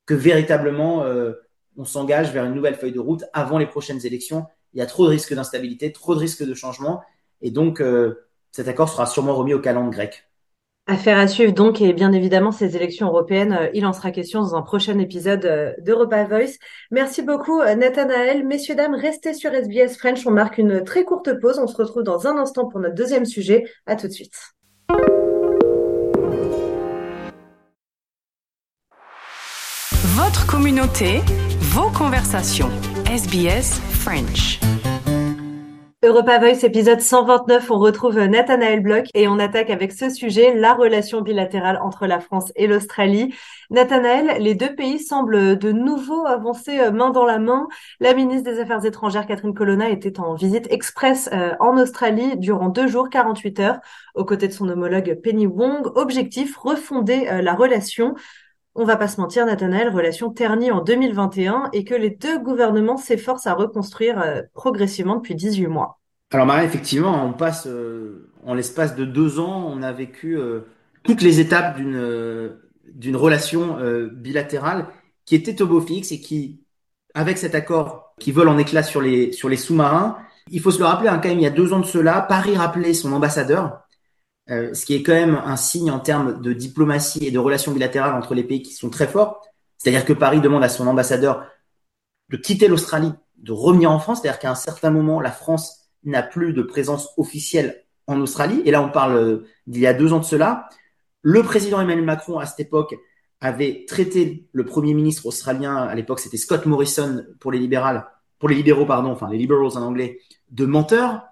que 0.05 0.13
véritablement 0.13 1.05
on 1.77 1.85
s'engage 1.85 2.31
vers 2.31 2.45
une 2.45 2.53
nouvelle 2.53 2.75
feuille 2.75 2.91
de 2.91 2.99
route 2.99 3.23
avant 3.33 3.57
les 3.57 3.65
prochaines 3.65 4.05
élections 4.05 4.45
il 4.75 4.79
y 4.79 4.81
a 4.81 4.85
trop 4.85 5.05
de 5.05 5.09
risques 5.09 5.33
d'instabilité, 5.33 5.91
trop 5.93 6.15
de 6.15 6.19
risques 6.19 6.43
de 6.43 6.53
changement. 6.53 7.01
Et 7.41 7.49
donc, 7.49 7.79
euh, 7.79 8.27
cet 8.51 8.67
accord 8.67 8.89
sera 8.89 9.05
sûrement 9.05 9.33
remis 9.33 9.53
au 9.53 9.59
calendrier 9.59 9.93
grec. 9.95 10.24
Affaire 10.87 11.17
à 11.17 11.27
suivre 11.27 11.51
donc, 11.51 11.81
et 11.81 11.93
bien 11.93 12.11
évidemment, 12.11 12.51
ces 12.51 12.75
élections 12.75 13.07
européennes, 13.07 13.57
euh, 13.59 13.69
il 13.73 13.87
en 13.87 13.93
sera 13.93 14.11
question 14.11 14.41
dans 14.41 14.53
un 14.53 14.61
prochain 14.61 14.99
épisode 14.99 15.43
euh, 15.45 15.73
d'Europa 15.79 16.25
Voice. 16.25 16.59
Merci 16.91 17.23
beaucoup, 17.23 17.59
Nathanaël. 17.63 18.45
Messieurs, 18.45 18.75
dames, 18.75 18.93
restez 18.93 19.33
sur 19.33 19.51
SBS 19.51 19.97
French. 19.97 20.27
On 20.27 20.31
marque 20.31 20.59
une 20.59 20.83
très 20.83 21.03
courte 21.03 21.39
pause. 21.39 21.57
On 21.57 21.65
se 21.65 21.75
retrouve 21.75 22.03
dans 22.03 22.27
un 22.27 22.37
instant 22.37 22.67
pour 22.67 22.79
notre 22.79 22.93
deuxième 22.93 23.25
sujet. 23.25 23.63
À 23.87 23.95
tout 23.95 24.07
de 24.07 24.11
suite. 24.11 24.35
Votre 30.15 30.45
communauté, 30.45 31.21
vos 31.61 31.89
conversations. 31.89 32.69
SBS 33.11 33.81
French. 33.89 34.59
Europa 36.05 36.37
Voice 36.37 36.63
épisode 36.63 37.01
129, 37.01 37.71
on 37.71 37.79
retrouve 37.79 38.19
Nathanaël 38.19 38.79
Bloch 38.79 39.07
et 39.15 39.27
on 39.27 39.39
attaque 39.39 39.71
avec 39.71 39.91
ce 39.91 40.11
sujet 40.11 40.53
la 40.53 40.75
relation 40.75 41.21
bilatérale 41.21 41.79
entre 41.81 42.05
la 42.05 42.19
France 42.19 42.51
et 42.55 42.67
l'Australie. 42.67 43.33
Nathanaël, 43.71 44.39
les 44.39 44.53
deux 44.53 44.75
pays 44.75 44.99
semblent 44.99 45.57
de 45.57 45.71
nouveau 45.71 46.27
avancer 46.27 46.79
euh, 46.79 46.91
main 46.91 47.09
dans 47.09 47.25
la 47.25 47.39
main. 47.39 47.67
La 47.99 48.13
ministre 48.13 48.51
des 48.51 48.59
Affaires 48.59 48.85
étrangères 48.85 49.25
Catherine 49.25 49.55
Colonna 49.55 49.89
était 49.89 50.19
en 50.19 50.35
visite 50.35 50.71
express 50.71 51.27
euh, 51.33 51.55
en 51.59 51.75
Australie 51.75 52.37
durant 52.37 52.69
deux 52.69 52.85
jours, 52.85 53.09
48 53.09 53.59
heures, 53.61 53.79
aux 54.13 54.25
côtés 54.25 54.47
de 54.47 54.53
son 54.53 54.69
homologue 54.69 55.19
Penny 55.23 55.47
Wong. 55.47 55.87
Objectif, 55.95 56.55
refonder 56.55 57.27
euh, 57.29 57.41
la 57.41 57.55
relation 57.55 58.13
on 58.75 58.83
va 58.83 58.97
pas 58.97 59.07
se 59.07 59.19
mentir, 59.19 59.45
Nathanaël, 59.45 59.89
relation 59.89 60.29
ternie 60.29 60.69
en 60.69 60.81
2021 60.81 61.69
et 61.71 61.85
que 61.85 61.95
les 61.95 62.09
deux 62.09 62.39
gouvernements 62.39 62.97
s'efforcent 62.97 63.47
à 63.47 63.53
reconstruire 63.53 64.21
euh, 64.21 64.41
progressivement 64.53 65.15
depuis 65.15 65.33
18 65.33 65.67
mois. 65.67 65.99
Alors 66.31 66.45
Marie, 66.45 66.65
effectivement, 66.65 67.25
on 67.25 67.31
passe 67.31 67.67
euh, 67.67 68.29
en 68.45 68.53
l'espace 68.53 68.95
de 68.95 69.05
deux 69.05 69.39
ans, 69.39 69.65
on 69.71 69.81
a 69.81 69.93
vécu 69.93 70.37
euh, 70.37 70.61
toutes 71.03 71.21
les 71.21 71.39
étapes 71.39 71.77
d'une 71.77 72.51
d'une 72.85 73.15
relation 73.15 73.77
bilatérale 74.13 74.87
qui 75.25 75.35
était 75.35 75.61
au 75.61 75.67
beau 75.67 75.81
fixe 75.81 76.11
et 76.11 76.21
qui, 76.21 76.61
avec 77.15 77.37
cet 77.37 77.55
accord 77.55 78.13
qui 78.19 78.31
vole 78.31 78.47
en 78.47 78.57
éclats 78.59 78.83
sur 78.83 79.01
les 79.01 79.31
sur 79.31 79.49
les 79.49 79.57
sous-marins, 79.57 80.17
il 80.51 80.61
faut 80.61 80.71
se 80.71 80.79
le 80.79 80.85
rappeler, 80.85 81.09
hein, 81.09 81.19
quand 81.21 81.29
même, 81.29 81.39
il 81.39 81.43
y 81.43 81.47
a 81.47 81.51
deux 81.51 81.73
ans 81.73 81.79
de 81.79 81.85
cela, 81.85 82.21
Paris 82.21 82.55
rappelait 82.55 82.93
son 82.93 83.11
ambassadeur 83.11 83.84
euh, 84.49 84.73
ce 84.73 84.85
qui 84.85 84.93
est 84.93 85.03
quand 85.03 85.13
même 85.13 85.41
un 85.43 85.57
signe 85.57 85.89
en 85.91 85.99
termes 85.99 86.41
de 86.41 86.53
diplomatie 86.53 87.25
et 87.25 87.31
de 87.31 87.39
relations 87.39 87.71
bilatérales 87.71 88.13
entre 88.13 88.35
les 88.35 88.43
pays 88.43 88.61
qui 88.61 88.73
sont 88.73 88.89
très 88.89 89.07
forts. 89.07 89.41
C'est-à-dire 89.77 90.05
que 90.05 90.13
Paris 90.13 90.41
demande 90.41 90.63
à 90.63 90.69
son 90.69 90.87
ambassadeur 90.87 91.45
de 92.29 92.37
quitter 92.37 92.67
l'Australie, 92.67 93.11
de 93.37 93.51
revenir 93.51 93.91
en 93.91 93.99
France. 93.99 94.21
C'est-à-dire 94.21 94.39
qu'à 94.39 94.51
un 94.51 94.55
certain 94.55 94.91
moment, 94.91 95.19
la 95.19 95.31
France 95.31 95.89
n'a 96.03 96.23
plus 96.23 96.53
de 96.53 96.61
présence 96.61 97.09
officielle 97.17 97.83
en 98.07 98.19
Australie. 98.21 98.61
Et 98.65 98.71
là, 98.71 98.81
on 98.81 98.89
parle 98.89 99.15
euh, 99.15 99.47
d'il 99.67 99.81
y 99.81 99.87
a 99.87 99.93
deux 99.93 100.13
ans 100.13 100.19
de 100.19 100.25
cela. 100.25 100.69
Le 101.21 101.41
président 101.41 101.81
Emmanuel 101.81 102.05
Macron, 102.05 102.37
à 102.37 102.45
cette 102.45 102.59
époque, 102.59 102.95
avait 103.41 103.85
traité 103.87 104.47
le 104.51 104.65
premier 104.65 104.93
ministre 104.93 105.25
australien, 105.25 105.75
à 105.75 105.93
l'époque 105.95 106.19
c'était 106.19 106.37
Scott 106.37 106.65
Morrison 106.65 107.25
pour 107.39 107.51
les 107.51 107.59
libéraux, 107.59 107.99
pour 108.39 108.49
les 108.49 108.55
libéraux, 108.55 108.85
pardon, 108.85 109.11
enfin 109.11 109.29
les 109.29 109.37
liberals 109.37 109.77
en 109.77 109.81
anglais, 109.81 110.19
de 110.51 110.65
menteur. 110.65 111.23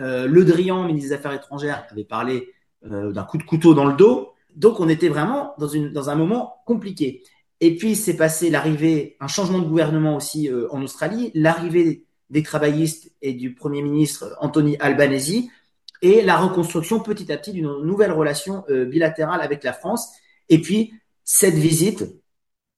Euh, 0.00 0.26
le 0.26 0.44
Drian, 0.44 0.84
ministre 0.84 1.10
des 1.10 1.14
Affaires 1.14 1.32
étrangères, 1.32 1.86
avait 1.90 2.04
parlé 2.04 2.48
euh, 2.90 3.12
d'un 3.12 3.22
coup 3.22 3.38
de 3.38 3.44
couteau 3.44 3.74
dans 3.74 3.84
le 3.84 3.92
dos. 3.92 4.32
Donc 4.56 4.80
on 4.80 4.88
était 4.88 5.08
vraiment 5.08 5.54
dans, 5.58 6.10
un 6.10 6.14
moment 6.16 6.56
compliqué. 6.66 7.22
Et 7.60 7.76
puis 7.76 7.94
c'est 7.94 8.16
passé 8.16 8.50
l'arrivée, 8.50 9.16
un 9.20 9.28
changement 9.28 9.60
de 9.60 9.66
gouvernement 9.66 10.16
aussi 10.16 10.48
euh, 10.48 10.66
en 10.72 10.82
Australie, 10.82 11.30
l'arrivée 11.34 12.06
des 12.30 12.42
travaillistes 12.42 13.12
et 13.22 13.34
du 13.34 13.54
Premier 13.54 13.82
ministre 13.82 14.36
Anthony 14.40 14.76
Albanese, 14.80 15.44
et 16.02 16.22
la 16.22 16.36
reconstruction 16.36 16.98
petit 16.98 17.30
à 17.32 17.36
petit 17.36 17.52
d'une 17.52 17.70
nouvelle 17.84 18.10
relation 18.10 18.64
euh, 18.68 18.84
bilatérale 18.84 19.42
avec 19.42 19.62
la 19.62 19.72
France. 19.72 20.08
Et 20.48 20.60
puis 20.60 20.92
cette 21.22 21.54
visite 21.54 22.04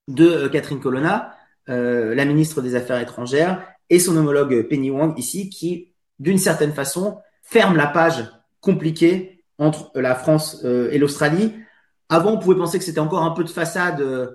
de 0.07 0.49
Catherine 0.49 0.81
Colonna, 0.81 1.35
la 1.67 2.25
ministre 2.27 2.61
des 2.61 2.75
Affaires 2.75 3.01
étrangères, 3.01 3.67
et 3.89 3.99
son 3.99 4.19
homologue 4.19 4.69
Penny 4.69 4.91
Wong 4.91 5.19
ici, 5.19 5.49
qui 5.49 5.95
d'une 6.19 6.37
certaine 6.37 6.75
façon 6.75 7.17
ferme 7.43 7.77
la 7.77 7.87
page 7.87 8.31
compliquée 8.61 9.34
entre 9.59 9.91
la 9.95 10.15
France 10.15 10.63
euh, 10.65 10.91
et 10.91 10.99
l'Australie. 10.99 11.55
Avant, 12.09 12.33
on 12.33 12.39
pouvait 12.39 12.57
penser 12.57 12.79
que 12.79 12.85
c'était 12.85 13.01
encore 13.01 13.23
un 13.23 13.31
peu 13.31 13.45
de 13.45 13.51
façade 13.51 14.01
euh, 14.01 14.31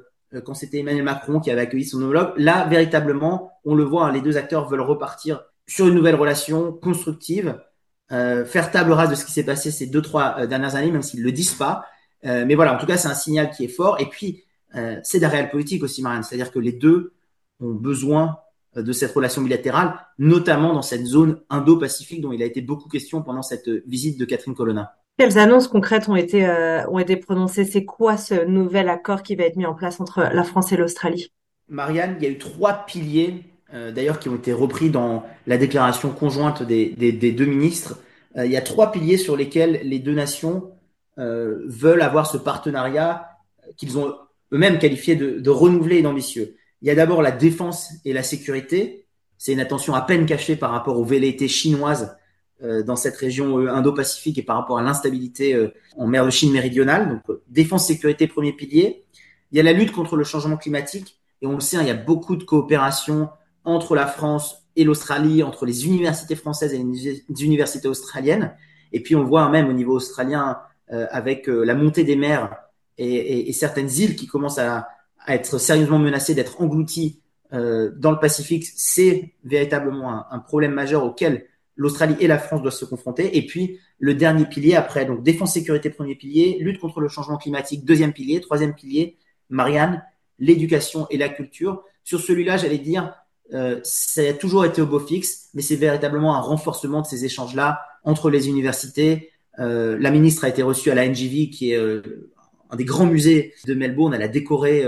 quand 0.46 0.54
c'était 0.54 0.80
Emmanuel 0.80 1.04
Macron 1.04 1.40
qui 1.40 1.52
avait 1.52 1.62
accueilli 1.62 1.86
son 1.86 2.02
homologue. 2.02 2.34
Là, 2.38 2.66
véritablement, 2.68 3.52
on 3.66 3.76
le 3.76 3.84
voit, 3.84 4.06
hein, 4.06 4.12
les 4.12 4.22
deux 4.22 4.38
acteurs 4.38 4.68
veulent 4.68 4.82
repartir 4.82 5.44
sur 5.68 5.88
une 5.88 5.94
nouvelle 5.94 6.16
relation 6.16 6.72
constructive, 6.72 7.60
euh, 8.12 8.46
faire 8.46 8.72
table 8.72 8.92
rase 8.92 9.10
de 9.10 9.16
ce 9.16 9.26
qui 9.26 9.32
s'est 9.32 9.46
passé 9.46 9.72
ces 9.72 9.88
deux, 9.88 10.02
trois 10.02 10.48
dernières 10.48 10.76
années, 10.76 10.92
même 10.92 11.04
s'ils 11.04 11.24
le 11.24 11.32
disent 11.32 11.54
pas. 11.54 11.86
mais 12.24 12.56
voilà, 12.56 12.74
en 12.74 12.78
tout 12.78 12.88
cas, 12.88 12.98
c'est 12.98 13.08
un 13.08 13.14
signal 13.14 13.52
qui 13.52 13.66
est 13.66 13.70
fort. 13.70 14.00
Et 14.00 14.08
puis, 14.08 14.44
c'est 15.04 15.20
de 15.20 15.22
la 15.22 15.30
réelle 15.30 15.50
politique 15.52 15.84
aussi, 15.84 16.02
Marianne. 16.02 16.24
C'est-à-dire 16.24 16.52
que 16.52 16.60
les 16.60 16.72
deux 16.72 17.14
ont 17.60 17.74
besoin 17.74 18.40
de 18.76 18.92
cette 18.92 19.14
relation 19.14 19.44
bilatérale, 19.44 20.00
notamment 20.18 20.74
dans 20.74 20.82
cette 20.82 21.06
zone 21.06 21.40
Indo-Pacifique 21.50 22.22
dont 22.22 22.32
il 22.32 22.42
a 22.42 22.46
été 22.46 22.62
beaucoup 22.62 22.90
question 22.90 23.22
pendant 23.22 23.44
cette 23.44 23.70
visite 23.88 24.20
de 24.20 24.26
Catherine 24.26 24.56
Colonna. 24.56 24.99
Quelles 25.20 25.38
annonces 25.38 25.68
concrètes 25.68 26.08
ont 26.08 26.16
été, 26.16 26.46
euh, 26.46 26.88
ont 26.88 26.98
été 26.98 27.18
prononcées? 27.18 27.66
C'est 27.66 27.84
quoi 27.84 28.16
ce 28.16 28.46
nouvel 28.46 28.88
accord 28.88 29.22
qui 29.22 29.36
va 29.36 29.44
être 29.44 29.58
mis 29.58 29.66
en 29.66 29.74
place 29.74 30.00
entre 30.00 30.22
la 30.22 30.44
France 30.46 30.72
et 30.72 30.78
l'Australie? 30.78 31.34
Marianne, 31.68 32.16
il 32.18 32.24
y 32.24 32.26
a 32.26 32.30
eu 32.30 32.38
trois 32.38 32.86
piliers, 32.86 33.44
euh, 33.74 33.92
d'ailleurs, 33.92 34.20
qui 34.20 34.30
ont 34.30 34.38
été 34.38 34.54
repris 34.54 34.90
dans 34.90 35.26
la 35.46 35.58
déclaration 35.58 36.12
conjointe 36.12 36.64
des, 36.64 36.92
des, 36.92 37.32
deux 37.34 37.44
ministres. 37.44 38.00
Euh, 38.38 38.46
il 38.46 38.52
y 38.54 38.56
a 38.56 38.62
trois 38.62 38.94
piliers 38.94 39.18
sur 39.18 39.36
lesquels 39.36 39.82
les 39.84 40.00
deux 40.00 40.14
nations 40.14 40.72
veulent 41.18 42.02
avoir 42.02 42.28
ce 42.28 42.38
partenariat 42.38 43.28
qu'ils 43.76 43.98
ont 43.98 44.16
eux-mêmes 44.54 44.80
qualifié 44.80 45.18
de, 45.18 45.50
renouvelé 45.50 45.98
et 45.98 46.02
d'ambitieux. 46.02 46.56
Il 46.82 46.88
y 46.88 46.92
a 46.92 46.96
d'abord 46.96 47.22
la 47.22 47.32
défense 47.32 47.92
et 48.06 48.14
la 48.14 48.24
sécurité. 48.24 49.06
C'est 49.38 49.52
une 49.52 49.60
attention 49.60 49.94
à 49.96 50.02
peine 50.02 50.26
cachée 50.26 50.56
par 50.56 50.72
rapport 50.72 50.98
aux 50.98 51.04
velléités 51.04 51.50
chinoises 51.50 52.16
dans 52.84 52.96
cette 52.96 53.16
région 53.16 53.60
euh, 53.60 53.70
Indo-Pacifique 53.70 54.38
et 54.38 54.44
par 54.44 54.58
rapport 54.58 54.78
à 54.78 54.82
l'instabilité 54.82 55.54
euh, 55.54 55.74
en 55.98 56.08
mer 56.08 56.26
de 56.26 56.30
Chine 56.30 56.52
méridionale. 56.52 57.10
Donc, 57.10 57.38
défense, 57.48 57.88
sécurité, 57.88 58.28
premier 58.28 58.54
pilier. 58.54 59.06
Il 59.52 59.58
y 59.58 59.60
a 59.60 59.64
la 59.64 59.74
lutte 59.74 59.92
contre 59.92 60.16
le 60.16 60.24
changement 60.24 60.58
climatique. 60.58 61.20
Et 61.42 61.48
on 61.48 61.54
le 61.54 61.60
sait, 61.60 61.78
hein, 61.78 61.82
il 61.82 61.88
y 61.88 61.92
a 61.92 61.96
beaucoup 61.96 62.36
de 62.36 62.44
coopération 62.44 63.30
entre 63.64 63.96
la 63.96 64.08
France 64.08 64.68
et 64.76 64.84
l'Australie, 64.84 65.44
entre 65.44 65.66
les 65.66 65.86
universités 65.86 66.36
françaises 66.36 66.74
et 66.74 66.78
les 66.78 67.44
universités 67.44 67.88
australiennes. 67.88 68.56
Et 68.92 69.02
puis, 69.02 69.16
on 69.16 69.24
voit 69.24 69.42
hein, 69.42 69.50
même 69.50 69.68
au 69.70 69.74
niveau 69.74 69.96
australien 69.96 70.60
avec 71.12 71.46
la 71.46 71.76
montée 71.76 72.04
des 72.04 72.16
mers 72.16 72.52
et, 72.98 73.06
et, 73.06 73.50
et 73.50 73.54
certaines 73.54 73.92
îles 73.92 74.16
qui 74.16 74.26
commencent 74.26 74.58
à, 74.58 74.88
être 75.28 75.58
sérieusement 75.58 76.00
menacé 76.00 76.34
d'être 76.34 76.62
englouti 76.62 77.22
euh, 77.54 77.92
dans 77.96 78.12
le 78.12 78.20
Pacifique, 78.20 78.66
c'est 78.76 79.34
véritablement 79.44 80.32
un, 80.32 80.40
problème 80.40 80.74
majeur 80.74 81.04
auquel 81.04 81.46
l'Australie 81.80 82.18
et 82.20 82.28
la 82.28 82.38
France 82.38 82.62
doivent 82.62 82.74
se 82.74 82.84
confronter. 82.84 83.38
Et 83.38 83.46
puis 83.46 83.80
le 84.00 84.14
dernier 84.14 84.46
pilier 84.46 84.76
après, 84.76 85.06
donc 85.06 85.24
défense 85.24 85.54
sécurité 85.54 85.90
premier 85.90 86.14
pilier, 86.14 86.58
lutte 86.60 86.80
contre 86.80 87.00
le 87.00 87.08
changement 87.08 87.38
climatique 87.38 87.86
deuxième 87.86 88.12
pilier, 88.12 88.42
troisième 88.42 88.76
pilier, 88.76 89.18
Marianne, 89.50 90.04
l'éducation 90.40 91.08
et 91.10 91.18
la 91.18 91.30
culture. 91.30 91.82
Sur 92.04 92.20
celui-là, 92.20 92.58
j'allais 92.58 92.80
dire, 92.80 93.14
euh, 93.54 93.80
ça 93.84 94.22
a 94.22 94.34
toujours 94.34 94.66
été 94.66 94.82
au 94.82 94.88
beau 94.88 95.00
fixe, 95.00 95.48
mais 95.54 95.62
c'est 95.62 95.78
véritablement 95.78 96.36
un 96.36 96.42
renforcement 96.42 97.02
de 97.02 97.08
ces 97.08 97.24
échanges-là 97.24 97.82
entre 98.04 98.30
les 98.30 98.50
universités. 98.50 99.32
Euh, 99.60 99.98
la 99.98 100.12
ministre 100.12 100.44
a 100.44 100.50
été 100.50 100.62
reçue 100.62 100.92
à 100.92 100.96
la 100.96 101.08
NGV, 101.08 101.50
qui 101.50 101.72
est 101.72 101.78
euh, 101.78 102.30
un 102.70 102.76
des 102.76 102.86
grands 102.86 103.06
musées 103.06 103.54
de 103.66 103.74
Melbourne. 103.74 104.14
Elle 104.14 104.22
a 104.22 104.28
décoré 104.28 104.86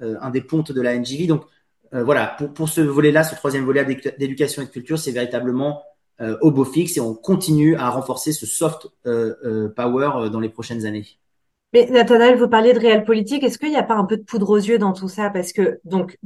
un 0.00 0.30
des 0.30 0.40
pontes 0.40 0.70
de 0.70 0.80
la 0.80 0.96
NGV. 0.96 1.26
Donc 1.26 1.42
voilà, 1.90 2.36
pour, 2.38 2.54
pour 2.54 2.68
ce 2.68 2.80
volet-là, 2.80 3.24
ce 3.24 3.34
troisième 3.34 3.64
volet 3.64 3.84
d'éducation 3.84 4.62
et 4.62 4.66
de 4.66 4.70
culture, 4.70 4.98
c'est 5.00 5.10
véritablement 5.10 5.82
au 6.40 6.50
beau 6.50 6.64
fixe 6.64 6.96
et 6.96 7.00
on 7.00 7.14
continue 7.14 7.76
à 7.76 7.90
renforcer 7.90 8.32
ce 8.32 8.46
soft 8.46 8.88
power 9.04 10.30
dans 10.30 10.40
les 10.40 10.48
prochaines 10.48 10.84
années. 10.84 11.06
Mais 11.72 11.86
Nathanaël, 11.90 12.36
vous 12.36 12.48
parlez 12.48 12.72
de 12.72 12.78
réel 12.78 13.04
politique. 13.04 13.44
Est-ce 13.44 13.58
qu'il 13.58 13.70
n'y 13.70 13.76
a 13.76 13.82
pas 13.82 13.96
un 13.96 14.04
peu 14.04 14.16
de 14.16 14.22
poudre 14.22 14.50
aux 14.50 14.56
yeux 14.56 14.78
dans 14.78 14.92
tout 14.92 15.08
ça? 15.08 15.30
Parce 15.30 15.52
que 15.52 15.80
donc 15.84 16.18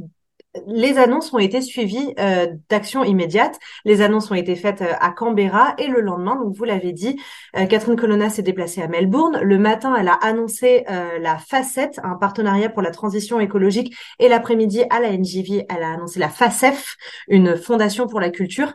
les 0.67 0.99
annonces 0.99 1.33
ont 1.33 1.39
été 1.39 1.61
suivies 1.61 2.15
euh, 2.19 2.47
d'actions 2.69 3.05
immédiates. 3.05 3.59
Les 3.85 4.03
annonces 4.03 4.31
ont 4.31 4.35
été 4.35 4.55
faites 4.55 4.83
euh, 4.83 4.93
à 5.01 5.11
Canberra 5.11 5.75
et 5.79 5.87
le 5.87 6.01
lendemain, 6.01 6.37
donc 6.37 6.55
vous 6.55 6.65
l'avez 6.65 6.93
dit, 6.93 7.19
euh, 7.57 7.65
Catherine 7.67 7.97
Colonna 7.97 8.29
s'est 8.29 8.43
déplacée 8.43 8.83
à 8.83 8.89
Melbourne. 8.89 9.41
Le 9.43 9.59
matin, 9.59 9.95
elle 9.99 10.09
a 10.09 10.15
annoncé 10.15 10.85
euh, 10.91 11.19
la 11.19 11.39
FACET, 11.39 12.01
un 12.03 12.17
partenariat 12.17 12.69
pour 12.69 12.83
la 12.83 12.91
transition 12.91 13.41
écologique, 13.41 13.97
et 14.19 14.29
l'après-midi 14.29 14.83
à 14.91 15.01
la 15.01 15.17
NGV, 15.17 15.67
elle 15.69 15.83
a 15.83 15.93
annoncé 15.93 16.21
la 16.21 16.29
FACEF, 16.29 16.97
une 17.29 17.57
fondation 17.57 18.07
pour 18.07 18.21
la 18.21 18.31
culture. 18.31 18.75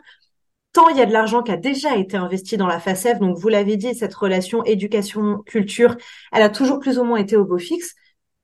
Tant 0.78 0.90
il 0.90 0.96
y 0.96 1.00
a 1.00 1.06
de 1.06 1.12
l'argent 1.12 1.42
qui 1.42 1.50
a 1.50 1.56
déjà 1.56 1.96
été 1.96 2.16
investi 2.16 2.56
dans 2.56 2.68
la 2.68 2.78
FACEF, 2.78 3.18
donc 3.18 3.36
vous 3.36 3.48
l'avez 3.48 3.76
dit, 3.76 3.96
cette 3.96 4.14
relation 4.14 4.62
éducation-culture, 4.62 5.96
elle 6.30 6.42
a 6.42 6.48
toujours 6.48 6.78
plus 6.78 7.00
ou 7.00 7.02
moins 7.02 7.18
été 7.18 7.36
au 7.36 7.44
beau 7.44 7.58
fixe. 7.58 7.96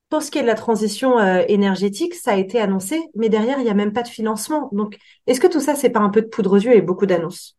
Pour 0.08 0.20
ce 0.20 0.32
qui 0.32 0.38
est 0.38 0.42
de 0.42 0.48
la 0.48 0.56
transition 0.56 1.16
euh, 1.20 1.44
énergétique, 1.46 2.12
ça 2.12 2.32
a 2.32 2.36
été 2.36 2.58
annoncé, 2.58 3.00
mais 3.14 3.28
derrière, 3.28 3.60
il 3.60 3.62
n'y 3.62 3.70
a 3.70 3.74
même 3.74 3.92
pas 3.92 4.02
de 4.02 4.08
financement. 4.08 4.68
Donc, 4.72 4.98
est-ce 5.28 5.38
que 5.38 5.46
tout 5.46 5.60
ça, 5.60 5.76
c'est 5.76 5.90
pas 5.90 6.00
un 6.00 6.08
peu 6.08 6.22
de 6.22 6.26
poudre 6.26 6.54
aux 6.54 6.60
yeux 6.60 6.74
et 6.74 6.80
beaucoup 6.80 7.06
d'annonces? 7.06 7.56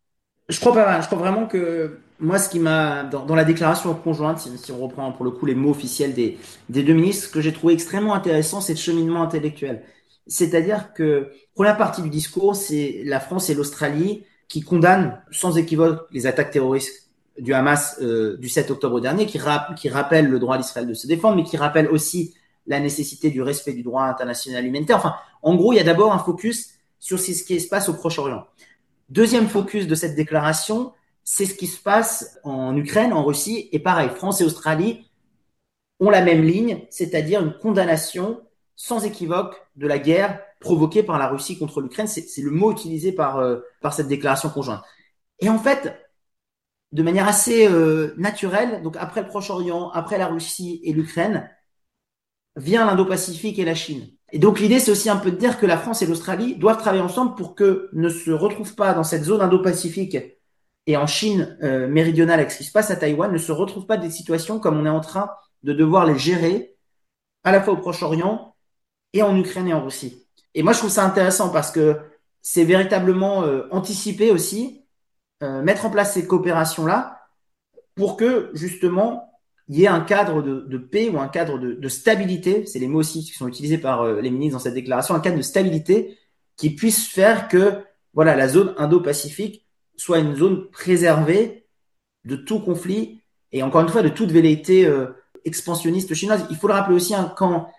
Je 0.49 0.59
crois 0.59 0.73
pas. 0.73 0.99
Je 0.99 1.05
crois 1.05 1.19
vraiment 1.19 1.47
que 1.47 1.99
moi, 2.19 2.37
ce 2.37 2.49
qui 2.49 2.59
m'a 2.59 3.03
dans, 3.03 3.33
la 3.33 3.45
déclaration 3.45 3.93
conjointe, 3.93 4.39
si, 4.39 4.57
si, 4.57 4.73
on 4.73 4.79
reprend 4.79 5.09
pour 5.13 5.23
le 5.23 5.31
coup 5.31 5.45
les 5.45 5.55
mots 5.55 5.71
officiels 5.71 6.13
des, 6.13 6.37
des 6.67 6.83
deux 6.83 6.91
ministres, 6.91 7.27
ce 7.27 7.31
que 7.31 7.39
j'ai 7.39 7.53
trouvé 7.53 7.75
extrêmement 7.75 8.13
intéressant, 8.13 8.59
c'est 8.59 8.73
le 8.73 8.79
cheminement 8.79 9.23
intellectuel. 9.23 9.83
C'est-à-dire 10.27 10.91
que 10.91 11.31
première 11.53 11.77
partie 11.77 12.01
du 12.01 12.09
discours, 12.09 12.57
c'est 12.57 13.03
la 13.05 13.21
France 13.21 13.49
et 13.49 13.53
l'Australie 13.53 14.25
qui 14.47 14.61
condamnent 14.61 15.21
sans 15.31 15.57
équivoque 15.57 16.07
les 16.11 16.27
attaques 16.27 16.51
terroristes 16.51 17.09
du 17.37 17.53
Hamas 17.53 17.97
euh, 18.01 18.37
du 18.37 18.49
7 18.49 18.71
octobre 18.71 18.99
dernier, 19.01 19.25
qui, 19.25 19.39
qui 19.77 19.89
rappelle 19.89 20.27
le 20.27 20.39
droit 20.39 20.57
d'Israël 20.57 20.87
de 20.87 20.93
se 20.93 21.07
défendre, 21.07 21.35
mais 21.35 21.43
qui 21.43 21.57
rappelle 21.57 21.89
aussi 21.89 22.33
la 22.67 22.79
nécessité 22.79 23.29
du 23.29 23.41
respect 23.41 23.73
du 23.73 23.83
droit 23.83 24.03
international 24.03 24.65
humanitaire. 24.65 24.97
Enfin, 24.97 25.15
en 25.41 25.55
gros, 25.55 25.73
il 25.73 25.77
y 25.77 25.79
a 25.79 25.83
d'abord 25.83 26.13
un 26.13 26.19
focus 26.19 26.71
sur 26.99 27.19
ce 27.19 27.31
qui 27.43 27.59
se 27.59 27.67
passe 27.67 27.89
au 27.89 27.93
Proche-Orient. 27.93 28.45
Deuxième 29.09 29.47
focus 29.47 29.85
de 29.85 29.95
cette 29.95 30.15
déclaration, 30.15 30.93
c'est 31.23 31.45
ce 31.45 31.53
qui 31.53 31.67
se 31.67 31.79
passe 31.79 32.39
en 32.43 32.75
Ukraine, 32.75 33.13
en 33.13 33.23
Russie, 33.23 33.69
et 33.71 33.79
pareil, 33.79 34.09
France 34.09 34.41
et 34.41 34.43
Australie 34.43 35.05
ont 35.99 36.09
la 36.09 36.21
même 36.21 36.43
ligne, 36.43 36.85
c'est-à-dire 36.89 37.41
une 37.41 37.53
condamnation 37.53 38.41
sans 38.75 39.05
équivoque 39.05 39.55
de 39.75 39.87
la 39.87 39.99
guerre 39.99 40.41
provoquée 40.59 41.03
par 41.03 41.17
la 41.17 41.27
Russie 41.27 41.57
contre 41.57 41.81
l'Ukraine. 41.81 42.07
C'est 42.07 42.41
le 42.41 42.51
mot 42.51 42.71
utilisé 42.71 43.11
par, 43.11 43.37
euh, 43.37 43.59
par 43.81 43.93
cette 43.93 44.07
déclaration 44.07 44.49
conjointe. 44.49 44.83
Et 45.39 45.49
en 45.49 45.59
fait, 45.59 45.95
de 46.91 47.03
manière 47.03 47.27
assez 47.27 47.67
euh, 47.67 48.13
naturelle, 48.17 48.81
donc 48.81 48.95
après 48.97 49.21
le 49.21 49.27
Proche-Orient, 49.27 49.89
après 49.91 50.17
la 50.17 50.27
Russie 50.27 50.81
et 50.83 50.93
l'Ukraine, 50.93 51.49
vient 52.55 52.85
l'Indo-Pacifique 52.85 53.59
et 53.59 53.65
la 53.65 53.75
Chine. 53.75 54.07
Et 54.31 54.39
donc 54.39 54.59
l'idée, 54.59 54.79
c'est 54.79 54.91
aussi 54.91 55.09
un 55.09 55.17
peu 55.17 55.31
de 55.31 55.35
dire 55.35 55.59
que 55.59 55.65
la 55.65 55.77
France 55.77 56.01
et 56.01 56.05
l'Australie 56.05 56.55
doivent 56.55 56.79
travailler 56.79 57.03
ensemble 57.03 57.35
pour 57.35 57.53
que 57.53 57.89
ne 57.93 58.09
se 58.09 58.31
retrouvent 58.31 58.75
pas 58.75 58.93
dans 58.93 59.03
cette 59.03 59.23
zone 59.23 59.41
Indo-Pacifique 59.41 60.17
et 60.87 60.97
en 60.97 61.07
Chine 61.07 61.57
euh, 61.63 61.87
méridionale 61.87 62.39
avec 62.39 62.51
ce 62.51 62.59
qui 62.59 62.63
se 62.63 62.71
passe 62.71 62.91
à 62.91 62.95
Taïwan, 62.95 63.31
ne 63.31 63.37
se 63.37 63.51
retrouvent 63.51 63.85
pas 63.85 63.97
des 63.97 64.09
situations 64.09 64.59
comme 64.59 64.79
on 64.79 64.85
est 64.85 64.89
en 64.89 65.01
train 65.01 65.31
de 65.63 65.73
devoir 65.73 66.05
les 66.05 66.17
gérer 66.17 66.75
à 67.43 67.51
la 67.51 67.61
fois 67.61 67.73
au 67.73 67.77
Proche-Orient 67.77 68.54
et 69.15 69.23
en 69.23 69.35
Ukraine 69.35 69.67
et 69.69 69.73
en 69.73 69.83
Russie. 69.83 70.21
Et 70.53 70.61
moi, 70.61 70.73
je 70.73 70.79
trouve 70.79 70.91
ça 70.91 71.05
intéressant 71.05 71.49
parce 71.49 71.71
que 71.71 71.97
c'est 72.41 72.65
véritablement 72.65 73.43
euh, 73.43 73.63
anticiper 73.71 74.29
aussi, 74.29 74.83
euh, 75.41 75.63
mettre 75.63 75.85
en 75.85 75.89
place 75.89 76.13
ces 76.13 76.27
coopérations-là 76.27 77.21
pour 77.95 78.17
que 78.17 78.51
justement 78.53 79.31
il 79.67 79.79
y 79.79 79.85
ait 79.85 79.87
un 79.87 80.01
cadre 80.01 80.43
de, 80.43 80.77
paix 80.77 81.09
ou 81.09 81.17
un 81.17 81.27
cadre 81.27 81.57
de, 81.57 81.89
stabilité, 81.89 82.67
c'est 82.67 82.77
les 82.77 82.87
mots 82.87 82.99
aussi 82.99 83.23
qui 83.23 83.31
sont 83.31 83.47
utilisés 83.47 83.79
par 83.79 84.01
euh, 84.01 84.21
les 84.21 84.29
ministres 84.29 84.59
dans 84.59 84.63
cette 84.63 84.75
déclaration, 84.75 85.15
un 85.15 85.19
cadre 85.19 85.37
de 85.37 85.41
stabilité 85.41 86.19
qui 86.55 86.69
puisse 86.75 87.07
faire 87.07 87.47
que 87.47 87.81
voilà 88.13 88.35
la 88.35 88.47
zone 88.47 88.75
Indo-Pacifique 88.77 89.65
soit 89.97 90.19
une 90.19 90.35
zone 90.35 90.69
préservée 90.69 91.65
de 92.25 92.35
tout 92.35 92.59
conflit 92.59 93.21
et 93.51 93.63
encore 93.63 93.81
une 93.81 93.89
fois 93.89 94.03
de 94.03 94.09
toute 94.09 94.31
velléité 94.31 94.87
expansionniste 95.45 96.13
chinoise. 96.13 96.45
Il 96.49 96.57
faut 96.57 96.67
le 96.67 96.73
rappeler 96.73 96.95
aussi 96.95 97.15
hein, 97.15 97.33
quand 97.35 97.69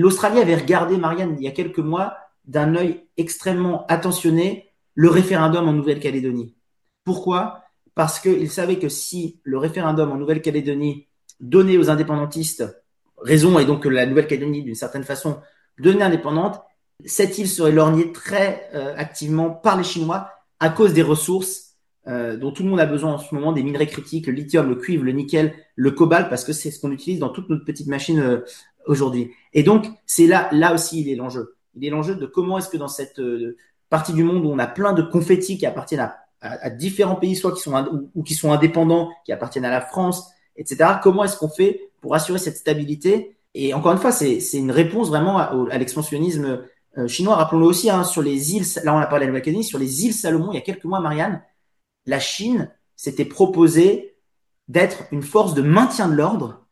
l'Australie 0.00 0.40
avait 0.40 0.56
regardé 0.56 0.96
Marianne 0.96 1.36
il 1.38 1.44
y 1.44 1.48
a 1.48 1.52
quelques 1.52 1.78
mois 1.78 2.16
d'un 2.44 2.74
œil 2.74 3.04
extrêmement 3.16 3.86
attentionné 3.86 4.70
le 4.94 5.08
référendum 5.08 5.68
en 5.68 5.72
Nouvelle-Calédonie. 5.72 6.54
Pourquoi? 7.04 7.62
Parce 7.94 8.20
qu'ils 8.20 8.50
savaient 8.50 8.78
que 8.78 8.88
si 8.88 9.40
le 9.44 9.58
référendum 9.58 10.10
en 10.12 10.16
Nouvelle-Calédonie 10.16 11.08
donnait 11.40 11.78
aux 11.78 11.90
indépendantistes 11.90 12.64
raison 13.18 13.58
et 13.58 13.64
donc 13.64 13.82
que 13.82 13.88
la 13.88 14.06
Nouvelle-Calédonie, 14.06 14.62
d'une 14.62 14.74
certaine 14.74 15.04
façon, 15.04 15.38
devenait 15.78 16.04
indépendante, 16.04 16.60
cette 17.04 17.38
île 17.38 17.48
serait 17.48 17.72
lorgnée 17.72 18.12
très 18.12 18.68
euh, 18.74 18.94
activement 18.96 19.50
par 19.50 19.76
les 19.76 19.84
Chinois 19.84 20.28
à 20.60 20.68
cause 20.68 20.92
des 20.92 21.02
ressources 21.02 21.76
euh, 22.06 22.36
dont 22.36 22.52
tout 22.52 22.62
le 22.62 22.68
monde 22.68 22.80
a 22.80 22.86
besoin 22.86 23.14
en 23.14 23.18
ce 23.18 23.34
moment, 23.34 23.52
des 23.52 23.62
minerais 23.62 23.86
critiques, 23.86 24.26
le 24.26 24.34
lithium, 24.34 24.68
le 24.68 24.76
cuivre, 24.76 25.04
le 25.04 25.12
nickel, 25.12 25.54
le 25.74 25.90
cobalt, 25.90 26.28
parce 26.28 26.44
que 26.44 26.52
c'est 26.52 26.70
ce 26.70 26.78
qu'on 26.78 26.92
utilise 26.92 27.18
dans 27.18 27.30
toutes 27.30 27.48
nos 27.48 27.58
petites 27.58 27.86
machines 27.86 28.20
euh, 28.20 28.40
aujourd'hui. 28.86 29.32
Et 29.52 29.62
donc, 29.62 29.86
c'est 30.06 30.26
là, 30.26 30.48
là 30.52 30.74
aussi, 30.74 31.00
il 31.00 31.08
est 31.08 31.16
l'enjeu. 31.16 31.56
Il 31.76 31.84
est 31.84 31.90
l'enjeu 31.90 32.14
de 32.14 32.26
comment 32.26 32.58
est-ce 32.58 32.68
que 32.68 32.76
dans 32.76 32.88
cette 32.88 33.20
partie 33.88 34.12
du 34.12 34.24
monde 34.24 34.44
où 34.44 34.48
on 34.48 34.58
a 34.58 34.66
plein 34.66 34.92
de 34.92 35.02
confettis 35.02 35.58
qui 35.58 35.66
appartiennent 35.66 36.10
à, 36.40 36.70
différents 36.70 37.16
pays, 37.16 37.36
soit 37.36 37.52
qui 37.52 37.60
sont 37.60 38.08
ou, 38.14 38.22
qui 38.22 38.34
sont 38.34 38.52
indépendants, 38.52 39.10
qui 39.24 39.32
appartiennent 39.32 39.64
à 39.64 39.70
la 39.70 39.80
France, 39.80 40.28
etc. 40.56 40.96
Comment 41.02 41.24
est-ce 41.24 41.38
qu'on 41.38 41.48
fait 41.48 41.90
pour 42.00 42.14
assurer 42.14 42.38
cette 42.38 42.56
stabilité? 42.56 43.36
Et 43.54 43.72
encore 43.72 43.92
une 43.92 43.98
fois, 43.98 44.12
c'est 44.12 44.40
une 44.52 44.70
réponse 44.70 45.08
vraiment 45.08 45.38
à, 45.38 45.78
l'expansionnisme 45.78 46.64
euh, 46.98 47.08
chinois. 47.08 47.36
Rappelons-le 47.36 47.66
aussi, 47.66 47.88
hein, 47.88 48.04
sur 48.04 48.20
les 48.20 48.54
îles, 48.54 48.64
là 48.82 48.94
on 48.94 48.98
a 48.98 49.06
parlé 49.06 49.24
de 49.24 49.26
la 49.26 49.26
Nouvelle-Calédonie, 49.28 49.64
sur 49.64 49.78
les 49.78 50.04
îles 50.04 50.12
Salomon, 50.12 50.52
il 50.52 50.56
y 50.56 50.58
a 50.58 50.62
quelques 50.62 50.84
mois, 50.84 51.00
Marianne, 51.00 51.42
la 52.06 52.20
Chine 52.20 52.70
s'était 52.96 53.24
proposée 53.24 54.16
d'être 54.68 55.04
une 55.12 55.22
force 55.22 55.54
de 55.54 55.62
maintien 55.62 56.08
de 56.08 56.14
l'ordre 56.14 56.66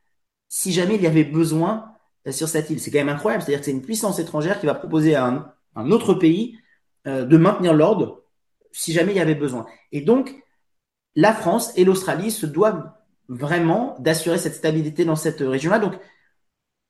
si 0.48 0.72
jamais 0.72 0.96
il 0.96 1.02
y 1.02 1.06
avait 1.06 1.24
besoin 1.24 1.76
euh, 1.76 1.91
sur 2.30 2.48
cette 2.48 2.70
île. 2.70 2.80
C'est 2.80 2.90
quand 2.90 2.98
même 2.98 3.08
incroyable, 3.08 3.42
c'est-à-dire 3.42 3.60
que 3.60 3.64
c'est 3.64 3.72
une 3.72 3.82
puissance 3.82 4.18
étrangère 4.18 4.60
qui 4.60 4.66
va 4.66 4.74
proposer 4.74 5.14
à 5.14 5.26
un, 5.74 5.90
autre 5.90 6.14
pays 6.14 6.56
euh, 7.06 7.24
de 7.24 7.36
maintenir 7.36 7.74
l'ordre 7.74 8.22
si 8.70 8.92
jamais 8.92 9.12
il 9.12 9.18
y 9.18 9.20
avait 9.20 9.34
besoin. 9.34 9.66
Et 9.90 10.00
donc, 10.00 10.34
la 11.14 11.34
France 11.34 11.72
et 11.76 11.84
l'Australie 11.84 12.30
se 12.30 12.46
doivent 12.46 12.90
vraiment 13.28 13.96
d'assurer 13.98 14.38
cette 14.38 14.54
stabilité 14.54 15.04
dans 15.04 15.16
cette 15.16 15.40
région-là. 15.40 15.78
Donc, 15.78 15.94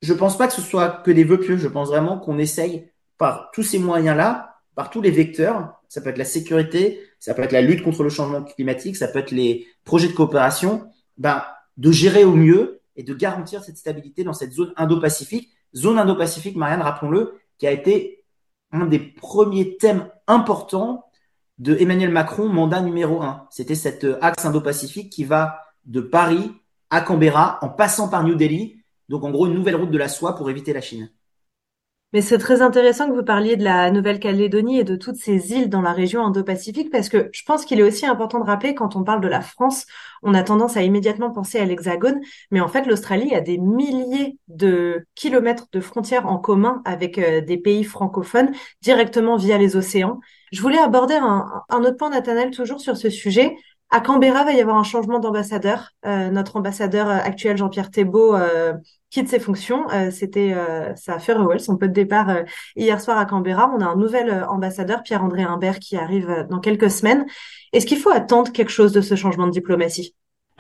je 0.01 0.13
pense 0.13 0.37
pas 0.37 0.47
que 0.47 0.53
ce 0.53 0.61
soit 0.61 1.03
que 1.05 1.11
des 1.11 1.25
vœux 1.25 1.41
pieux. 1.41 1.57
Je 1.57 1.69
pense 1.69 1.89
vraiment 1.89 2.19
qu'on 2.19 2.39
essaye 2.39 2.91
par 3.19 3.51
tous 3.53 3.63
ces 3.63 3.79
moyens-là, 3.79 4.57
par 4.75 4.91
tous 4.91 5.01
les 5.01 5.11
vecteurs. 5.11 5.81
Ça 5.89 6.01
peut 6.01 6.11
être 6.11 6.19
la 6.19 6.25
sécurité, 6.25 7.01
ça 7.19 7.35
peut 7.35 7.43
être 7.43 7.53
la 7.53 7.63
lutte 7.63 7.83
contre 7.83 8.03
le 8.03 8.09
changement 8.11 8.43
climatique, 8.43 8.97
ça 8.97 9.09
peut 9.09 9.21
être 9.21 9.31
les 9.31 9.67
projets 9.85 10.09
de 10.09 10.13
coopération, 10.13 10.89
ben, 11.19 11.45
de 11.77 11.93
gérer 11.93 12.25
au 12.25 12.35
mieux 12.35 12.82
et 12.97 13.03
de 13.03 13.15
garantir 13.15 13.63
cette 13.63 13.77
stabilité 13.77 14.25
dans 14.25 14.33
cette 14.33 14.53
zone 14.53 14.73
Indo-Pacifique. 14.77 15.51
Zone 15.75 15.99
Indo-Pacifique, 15.99 16.57
Marianne, 16.57 16.83
rappelons-le, 16.83 17.41
qui 17.59 17.67
a 17.67 17.71
été 17.71 18.25
un 18.71 18.87
des 18.87 18.99
premiers 18.99 19.77
thèmes 19.77 20.09
importants 20.27 21.07
de 21.59 21.77
Emmanuel 21.77 22.11
Macron, 22.11 22.49
mandat 22.49 22.81
numéro 22.81 23.23
un. 23.23 23.47
C'était 23.51 23.75
cet 23.75 24.07
axe 24.21 24.45
Indo-Pacifique 24.45 25.11
qui 25.11 25.25
va 25.25 25.59
de 25.85 26.01
Paris 26.01 26.53
à 26.91 27.01
Canberra 27.01 27.59
en 27.63 27.69
passant 27.69 28.09
par 28.09 28.25
New 28.25 28.35
Delhi. 28.35 28.83
Donc 29.09 29.25
en 29.25 29.31
gros 29.31 29.47
une 29.47 29.55
nouvelle 29.55 29.77
route 29.77 29.91
de 29.91 29.99
la 29.99 30.09
soie 30.09 30.35
pour 30.35 30.51
éviter 30.51 30.73
la 30.73 30.81
Chine. 30.81 31.11
Mais 32.13 32.21
c'est 32.21 32.37
très 32.37 32.61
intéressant 32.61 33.09
que 33.09 33.15
vous 33.15 33.25
parliez 33.25 33.57
de 33.57 33.65
la 33.65 33.91
Nouvelle-Calédonie 33.91 34.79
et 34.79 34.85
de 34.85 34.97
toutes 34.97 35.17
ces 35.17 35.53
îles 35.53 35.71
dans 35.71 35.81
la 35.81 35.93
région 35.93 36.23
Indo-Pacifique 36.27 36.91
parce 36.91 37.09
que 37.09 37.31
je 37.33 37.43
pense 37.45 37.65
qu'il 37.65 37.81
est 37.81 37.83
aussi 37.83 38.05
important 38.05 38.39
de 38.39 38.45
rappeler 38.45 38.75
quand 38.75 38.97
on 38.97 39.03
parle 39.03 39.23
de 39.23 39.29
la 39.29 39.41
France, 39.41 39.87
on 40.23 40.35
a 40.35 40.43
tendance 40.43 40.77
à 40.77 40.83
immédiatement 40.83 41.31
penser 41.31 41.59
à 41.59 41.65
l'Hexagone, 41.65 42.21
mais 42.51 42.61
en 42.61 42.69
fait 42.69 42.85
l'Australie 42.85 43.35
a 43.35 43.41
des 43.41 43.57
milliers 43.57 44.39
de 44.49 45.07
kilomètres 45.15 45.69
de 45.73 45.81
frontières 45.81 46.27
en 46.27 46.37
commun 46.39 46.83
avec 46.85 47.17
euh, 47.17 47.41
des 47.41 47.57
pays 47.57 47.85
francophones 47.85 48.53
directement 48.83 49.37
via 49.37 49.57
les 49.57 49.77
océans. 49.77 50.21
Je 50.53 50.61
voulais 50.61 50.79
aborder 50.79 51.15
un, 51.15 51.65
autre 51.71 51.97
point, 51.97 52.11
Nathanaël, 52.11 52.51
toujours 52.51 52.79
sur 52.79 52.99
ce 52.99 53.09
sujet. 53.09 53.57
À 53.95 54.01
Canberra, 54.01 54.43
va 54.45 54.53
y 54.53 54.61
avoir 54.61 54.79
un 54.79 54.85
changement 54.85 55.19
d'ambassadeur. 55.19 55.91
Euh, 56.07 56.31
notre 56.31 56.57
ambassadeur 56.57 57.09
euh, 57.09 57.19
actuel, 57.23 57.59
Jean-Pierre 57.59 57.91
Thébault, 57.91 58.35
euh, 58.35 58.73
quitte 59.11 59.29
ses 59.29 59.39
fonctions. 59.39 59.89
Euh, 59.91 60.11
C'était 60.11 60.55
euh, 60.55 60.97
ça 60.97 61.15
a 61.15 61.19
fait 61.19 61.35
son 61.59 61.77
peu 61.77 61.87
de 61.87 61.93
départ 61.93 62.31
euh, 62.31 62.43
hier 62.75 63.01
soir 63.01 63.19
à 63.19 63.27
Canberra. 63.27 63.71
On 63.77 63.81
a 63.81 63.85
un 63.85 63.97
nouvel 63.97 64.45
ambassadeur, 64.49 65.03
Pierre-André 65.03 65.43
Humbert, 65.43 65.79
qui 65.79 65.97
arrive 65.97 66.47
dans 66.49 66.59
quelques 66.59 66.91
semaines. 66.91 67.27
Est-ce 67.75 67.85
qu'il 67.85 67.99
faut 67.99 68.11
attendre 68.11 68.51
quelque 68.51 68.71
chose 68.71 68.93
de 68.93 69.03
ce 69.03 69.15
changement 69.15 69.47
de 69.47 69.53
diplomatie? 69.53 70.15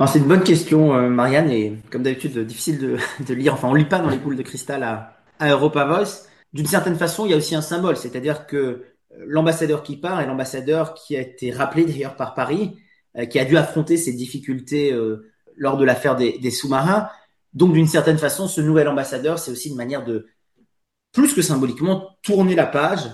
C'est 0.07 0.18
une 0.18 0.26
bonne 0.26 0.42
question, 0.42 1.11
Marianne, 1.11 1.50
et 1.50 1.74
comme 1.90 2.02
d'habitude, 2.02 2.37
difficile 2.40 2.78
de, 2.78 2.96
de, 3.26 3.35
lire. 3.35 3.54
Enfin, 3.54 3.68
on 3.68 3.74
lit 3.74 3.85
pas 3.85 4.00
dans 4.00 4.11
les 4.11 4.18
boules 4.18 4.37
de 4.37 4.42
cristal 4.42 4.83
à, 4.83 5.16
à 5.38 5.50
Europa 5.50 5.85
Voice. 5.87 6.26
D'une 6.52 6.66
certaine 6.66 6.96
façon, 6.96 7.24
il 7.24 7.30
y 7.30 7.35
a 7.35 7.37
aussi 7.37 7.54
un 7.54 7.62
symbole, 7.62 7.96
c'est-à-dire 7.96 8.46
que 8.46 8.83
l'ambassadeur 9.18 9.83
qui 9.83 9.96
part 9.96 10.20
est 10.20 10.26
l'ambassadeur 10.26 10.94
qui 10.94 11.16
a 11.16 11.20
été 11.20 11.50
rappelé 11.52 11.85
d'ailleurs 11.85 12.16
par 12.16 12.35
Paris, 12.35 12.76
euh, 12.76 12.82
qui 13.31 13.38
a 13.38 13.44
dû 13.44 13.57
affronter 13.57 13.96
ces 13.96 14.12
difficultés 14.12 14.92
euh, 14.92 15.31
lors 15.57 15.77
de 15.77 15.85
l'affaire 15.85 16.16
des, 16.16 16.38
des 16.38 16.51
sous-marins. 16.51 17.09
Donc, 17.53 17.75
d'une 17.75 17.87
certaine 17.87 18.18
façon, 18.18 18.48
ce 18.48 18.61
nouvel 18.61 18.88
ambassadeur, 18.88 19.38
c'est 19.38 19.51
aussi 19.51 19.68
une 19.68 19.77
manière 19.77 20.05
de, 20.05 20.27
plus 21.12 21.35
que 21.35 21.42
symboliquement, 21.42 22.16
tourner 22.22 22.55
la 22.55 22.66
page 22.66 23.11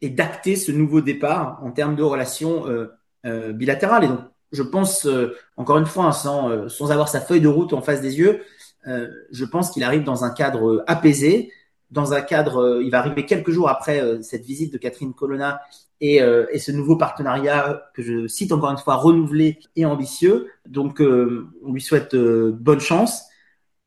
et 0.00 0.08
d'acter 0.08 0.56
ce 0.56 0.72
nouveau 0.72 1.00
départ 1.00 1.60
en 1.62 1.72
termes 1.72 1.96
de 1.96 2.02
relations 2.02 2.66
euh, 2.68 2.86
euh, 3.26 3.52
bilatérales. 3.52 4.04
Et 4.04 4.08
donc, 4.08 4.20
je 4.52 4.62
pense, 4.62 5.06
euh, 5.06 5.36
encore 5.56 5.78
une 5.78 5.86
fois, 5.86 6.06
hein, 6.06 6.12
sans, 6.12 6.68
sans 6.68 6.90
avoir 6.90 7.08
sa 7.08 7.20
feuille 7.20 7.40
de 7.40 7.48
route 7.48 7.72
en 7.72 7.82
face 7.82 8.00
des 8.00 8.18
yeux, 8.18 8.42
je 8.86 9.44
pense 9.44 9.70
qu'il 9.70 9.84
arrive 9.84 10.04
dans 10.04 10.24
un 10.24 10.30
cadre 10.30 10.82
apaisé, 10.86 11.52
dans 11.90 12.12
un 12.12 12.20
cadre, 12.20 12.80
il 12.82 12.90
va 12.90 12.98
arriver 12.98 13.26
quelques 13.26 13.50
jours 13.50 13.68
après 13.68 14.22
cette 14.22 14.44
visite 14.44 14.72
de 14.72 14.78
Catherine 14.78 15.12
Colonna 15.12 15.60
et, 16.00 16.22
euh, 16.22 16.46
et, 16.50 16.58
ce 16.58 16.72
nouveau 16.72 16.96
partenariat 16.96 17.90
que 17.94 18.02
je 18.02 18.26
cite 18.26 18.52
encore 18.52 18.70
une 18.70 18.78
fois 18.78 18.96
renouvelé 18.96 19.58
et 19.76 19.84
ambitieux. 19.84 20.48
Donc, 20.66 21.00
euh, 21.00 21.48
on 21.64 21.72
lui 21.72 21.80
souhaite 21.80 22.14
euh, 22.14 22.52
bonne 22.58 22.80
chance 22.80 23.24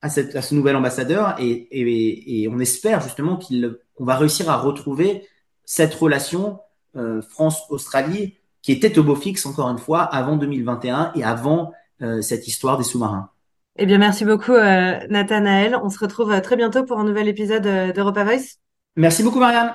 à, 0.01 0.09
cette, 0.09 0.35
à, 0.35 0.41
ce 0.41 0.53
nouvel 0.53 0.75
ambassadeur 0.75 1.35
et, 1.39 1.49
et, 1.49 2.43
et 2.43 2.47
on 2.47 2.59
espère 2.59 3.01
justement 3.01 3.37
qu'il 3.37 3.77
qu'on 3.95 4.05
va 4.05 4.15
réussir 4.15 4.49
à 4.49 4.57
retrouver 4.57 5.27
cette 5.65 5.93
relation 5.93 6.59
euh, 6.95 7.21
France-Australie 7.21 8.35
qui 8.61 8.71
était 8.71 8.97
au 8.97 9.03
beau 9.03 9.15
fixe 9.15 9.45
encore 9.45 9.69
une 9.69 9.77
fois 9.77 10.01
avant 10.01 10.35
2021 10.35 11.11
et 11.15 11.23
avant 11.23 11.73
euh, 12.01 12.21
cette 12.21 12.47
histoire 12.47 12.77
des 12.77 12.83
sous-marins. 12.83 13.29
Eh 13.77 13.86
bien, 13.86 13.97
merci 13.97 14.23
beaucoup, 14.23 14.53
Nathanaël. 14.53 15.75
On 15.83 15.89
se 15.89 15.99
retrouve 15.99 16.39
très 16.41 16.55
bientôt 16.55 16.83
pour 16.83 16.99
un 16.99 17.03
nouvel 17.03 17.27
épisode 17.27 17.63
d'Europa 17.93 18.23
Voice. 18.23 18.57
Merci 18.95 19.23
beaucoup, 19.23 19.39
Marianne. 19.39 19.73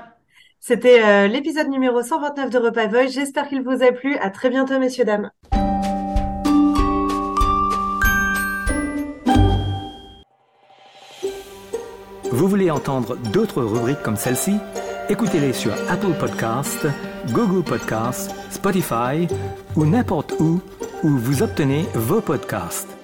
C'était 0.61 1.03
euh, 1.03 1.29
l'épisode 1.29 1.69
numéro 1.69 2.03
129 2.03 2.51
de 2.51 2.59
Repas 2.59 2.87
Voice. 2.89 3.09
J'espère 3.09 3.49
qu'il 3.49 3.63
vous 3.63 3.83
a 3.83 3.93
plu. 3.93 4.17
À 4.17 4.31
très 4.31 4.51
bientôt, 4.51 4.79
messieurs, 4.79 5.05
dames. 5.05 5.31
Vous 12.31 12.47
voulez 12.47 12.71
entendre 12.71 13.17
d'autres 13.33 13.63
rubriques 13.63 14.03
comme 14.03 14.17
celle-ci? 14.17 14.59
Écoutez-les 15.09 15.55
sur 15.55 15.73
Apple 15.89 16.13
Podcasts, 16.21 16.87
Google 17.31 17.65
Podcasts, 17.65 18.35
Spotify 18.51 19.27
ou 19.75 19.87
n'importe 19.87 20.35
où 20.39 20.61
où 21.03 21.09
vous 21.09 21.43
obtenez 21.43 21.87
vos 21.95 22.21
podcasts. 22.21 22.98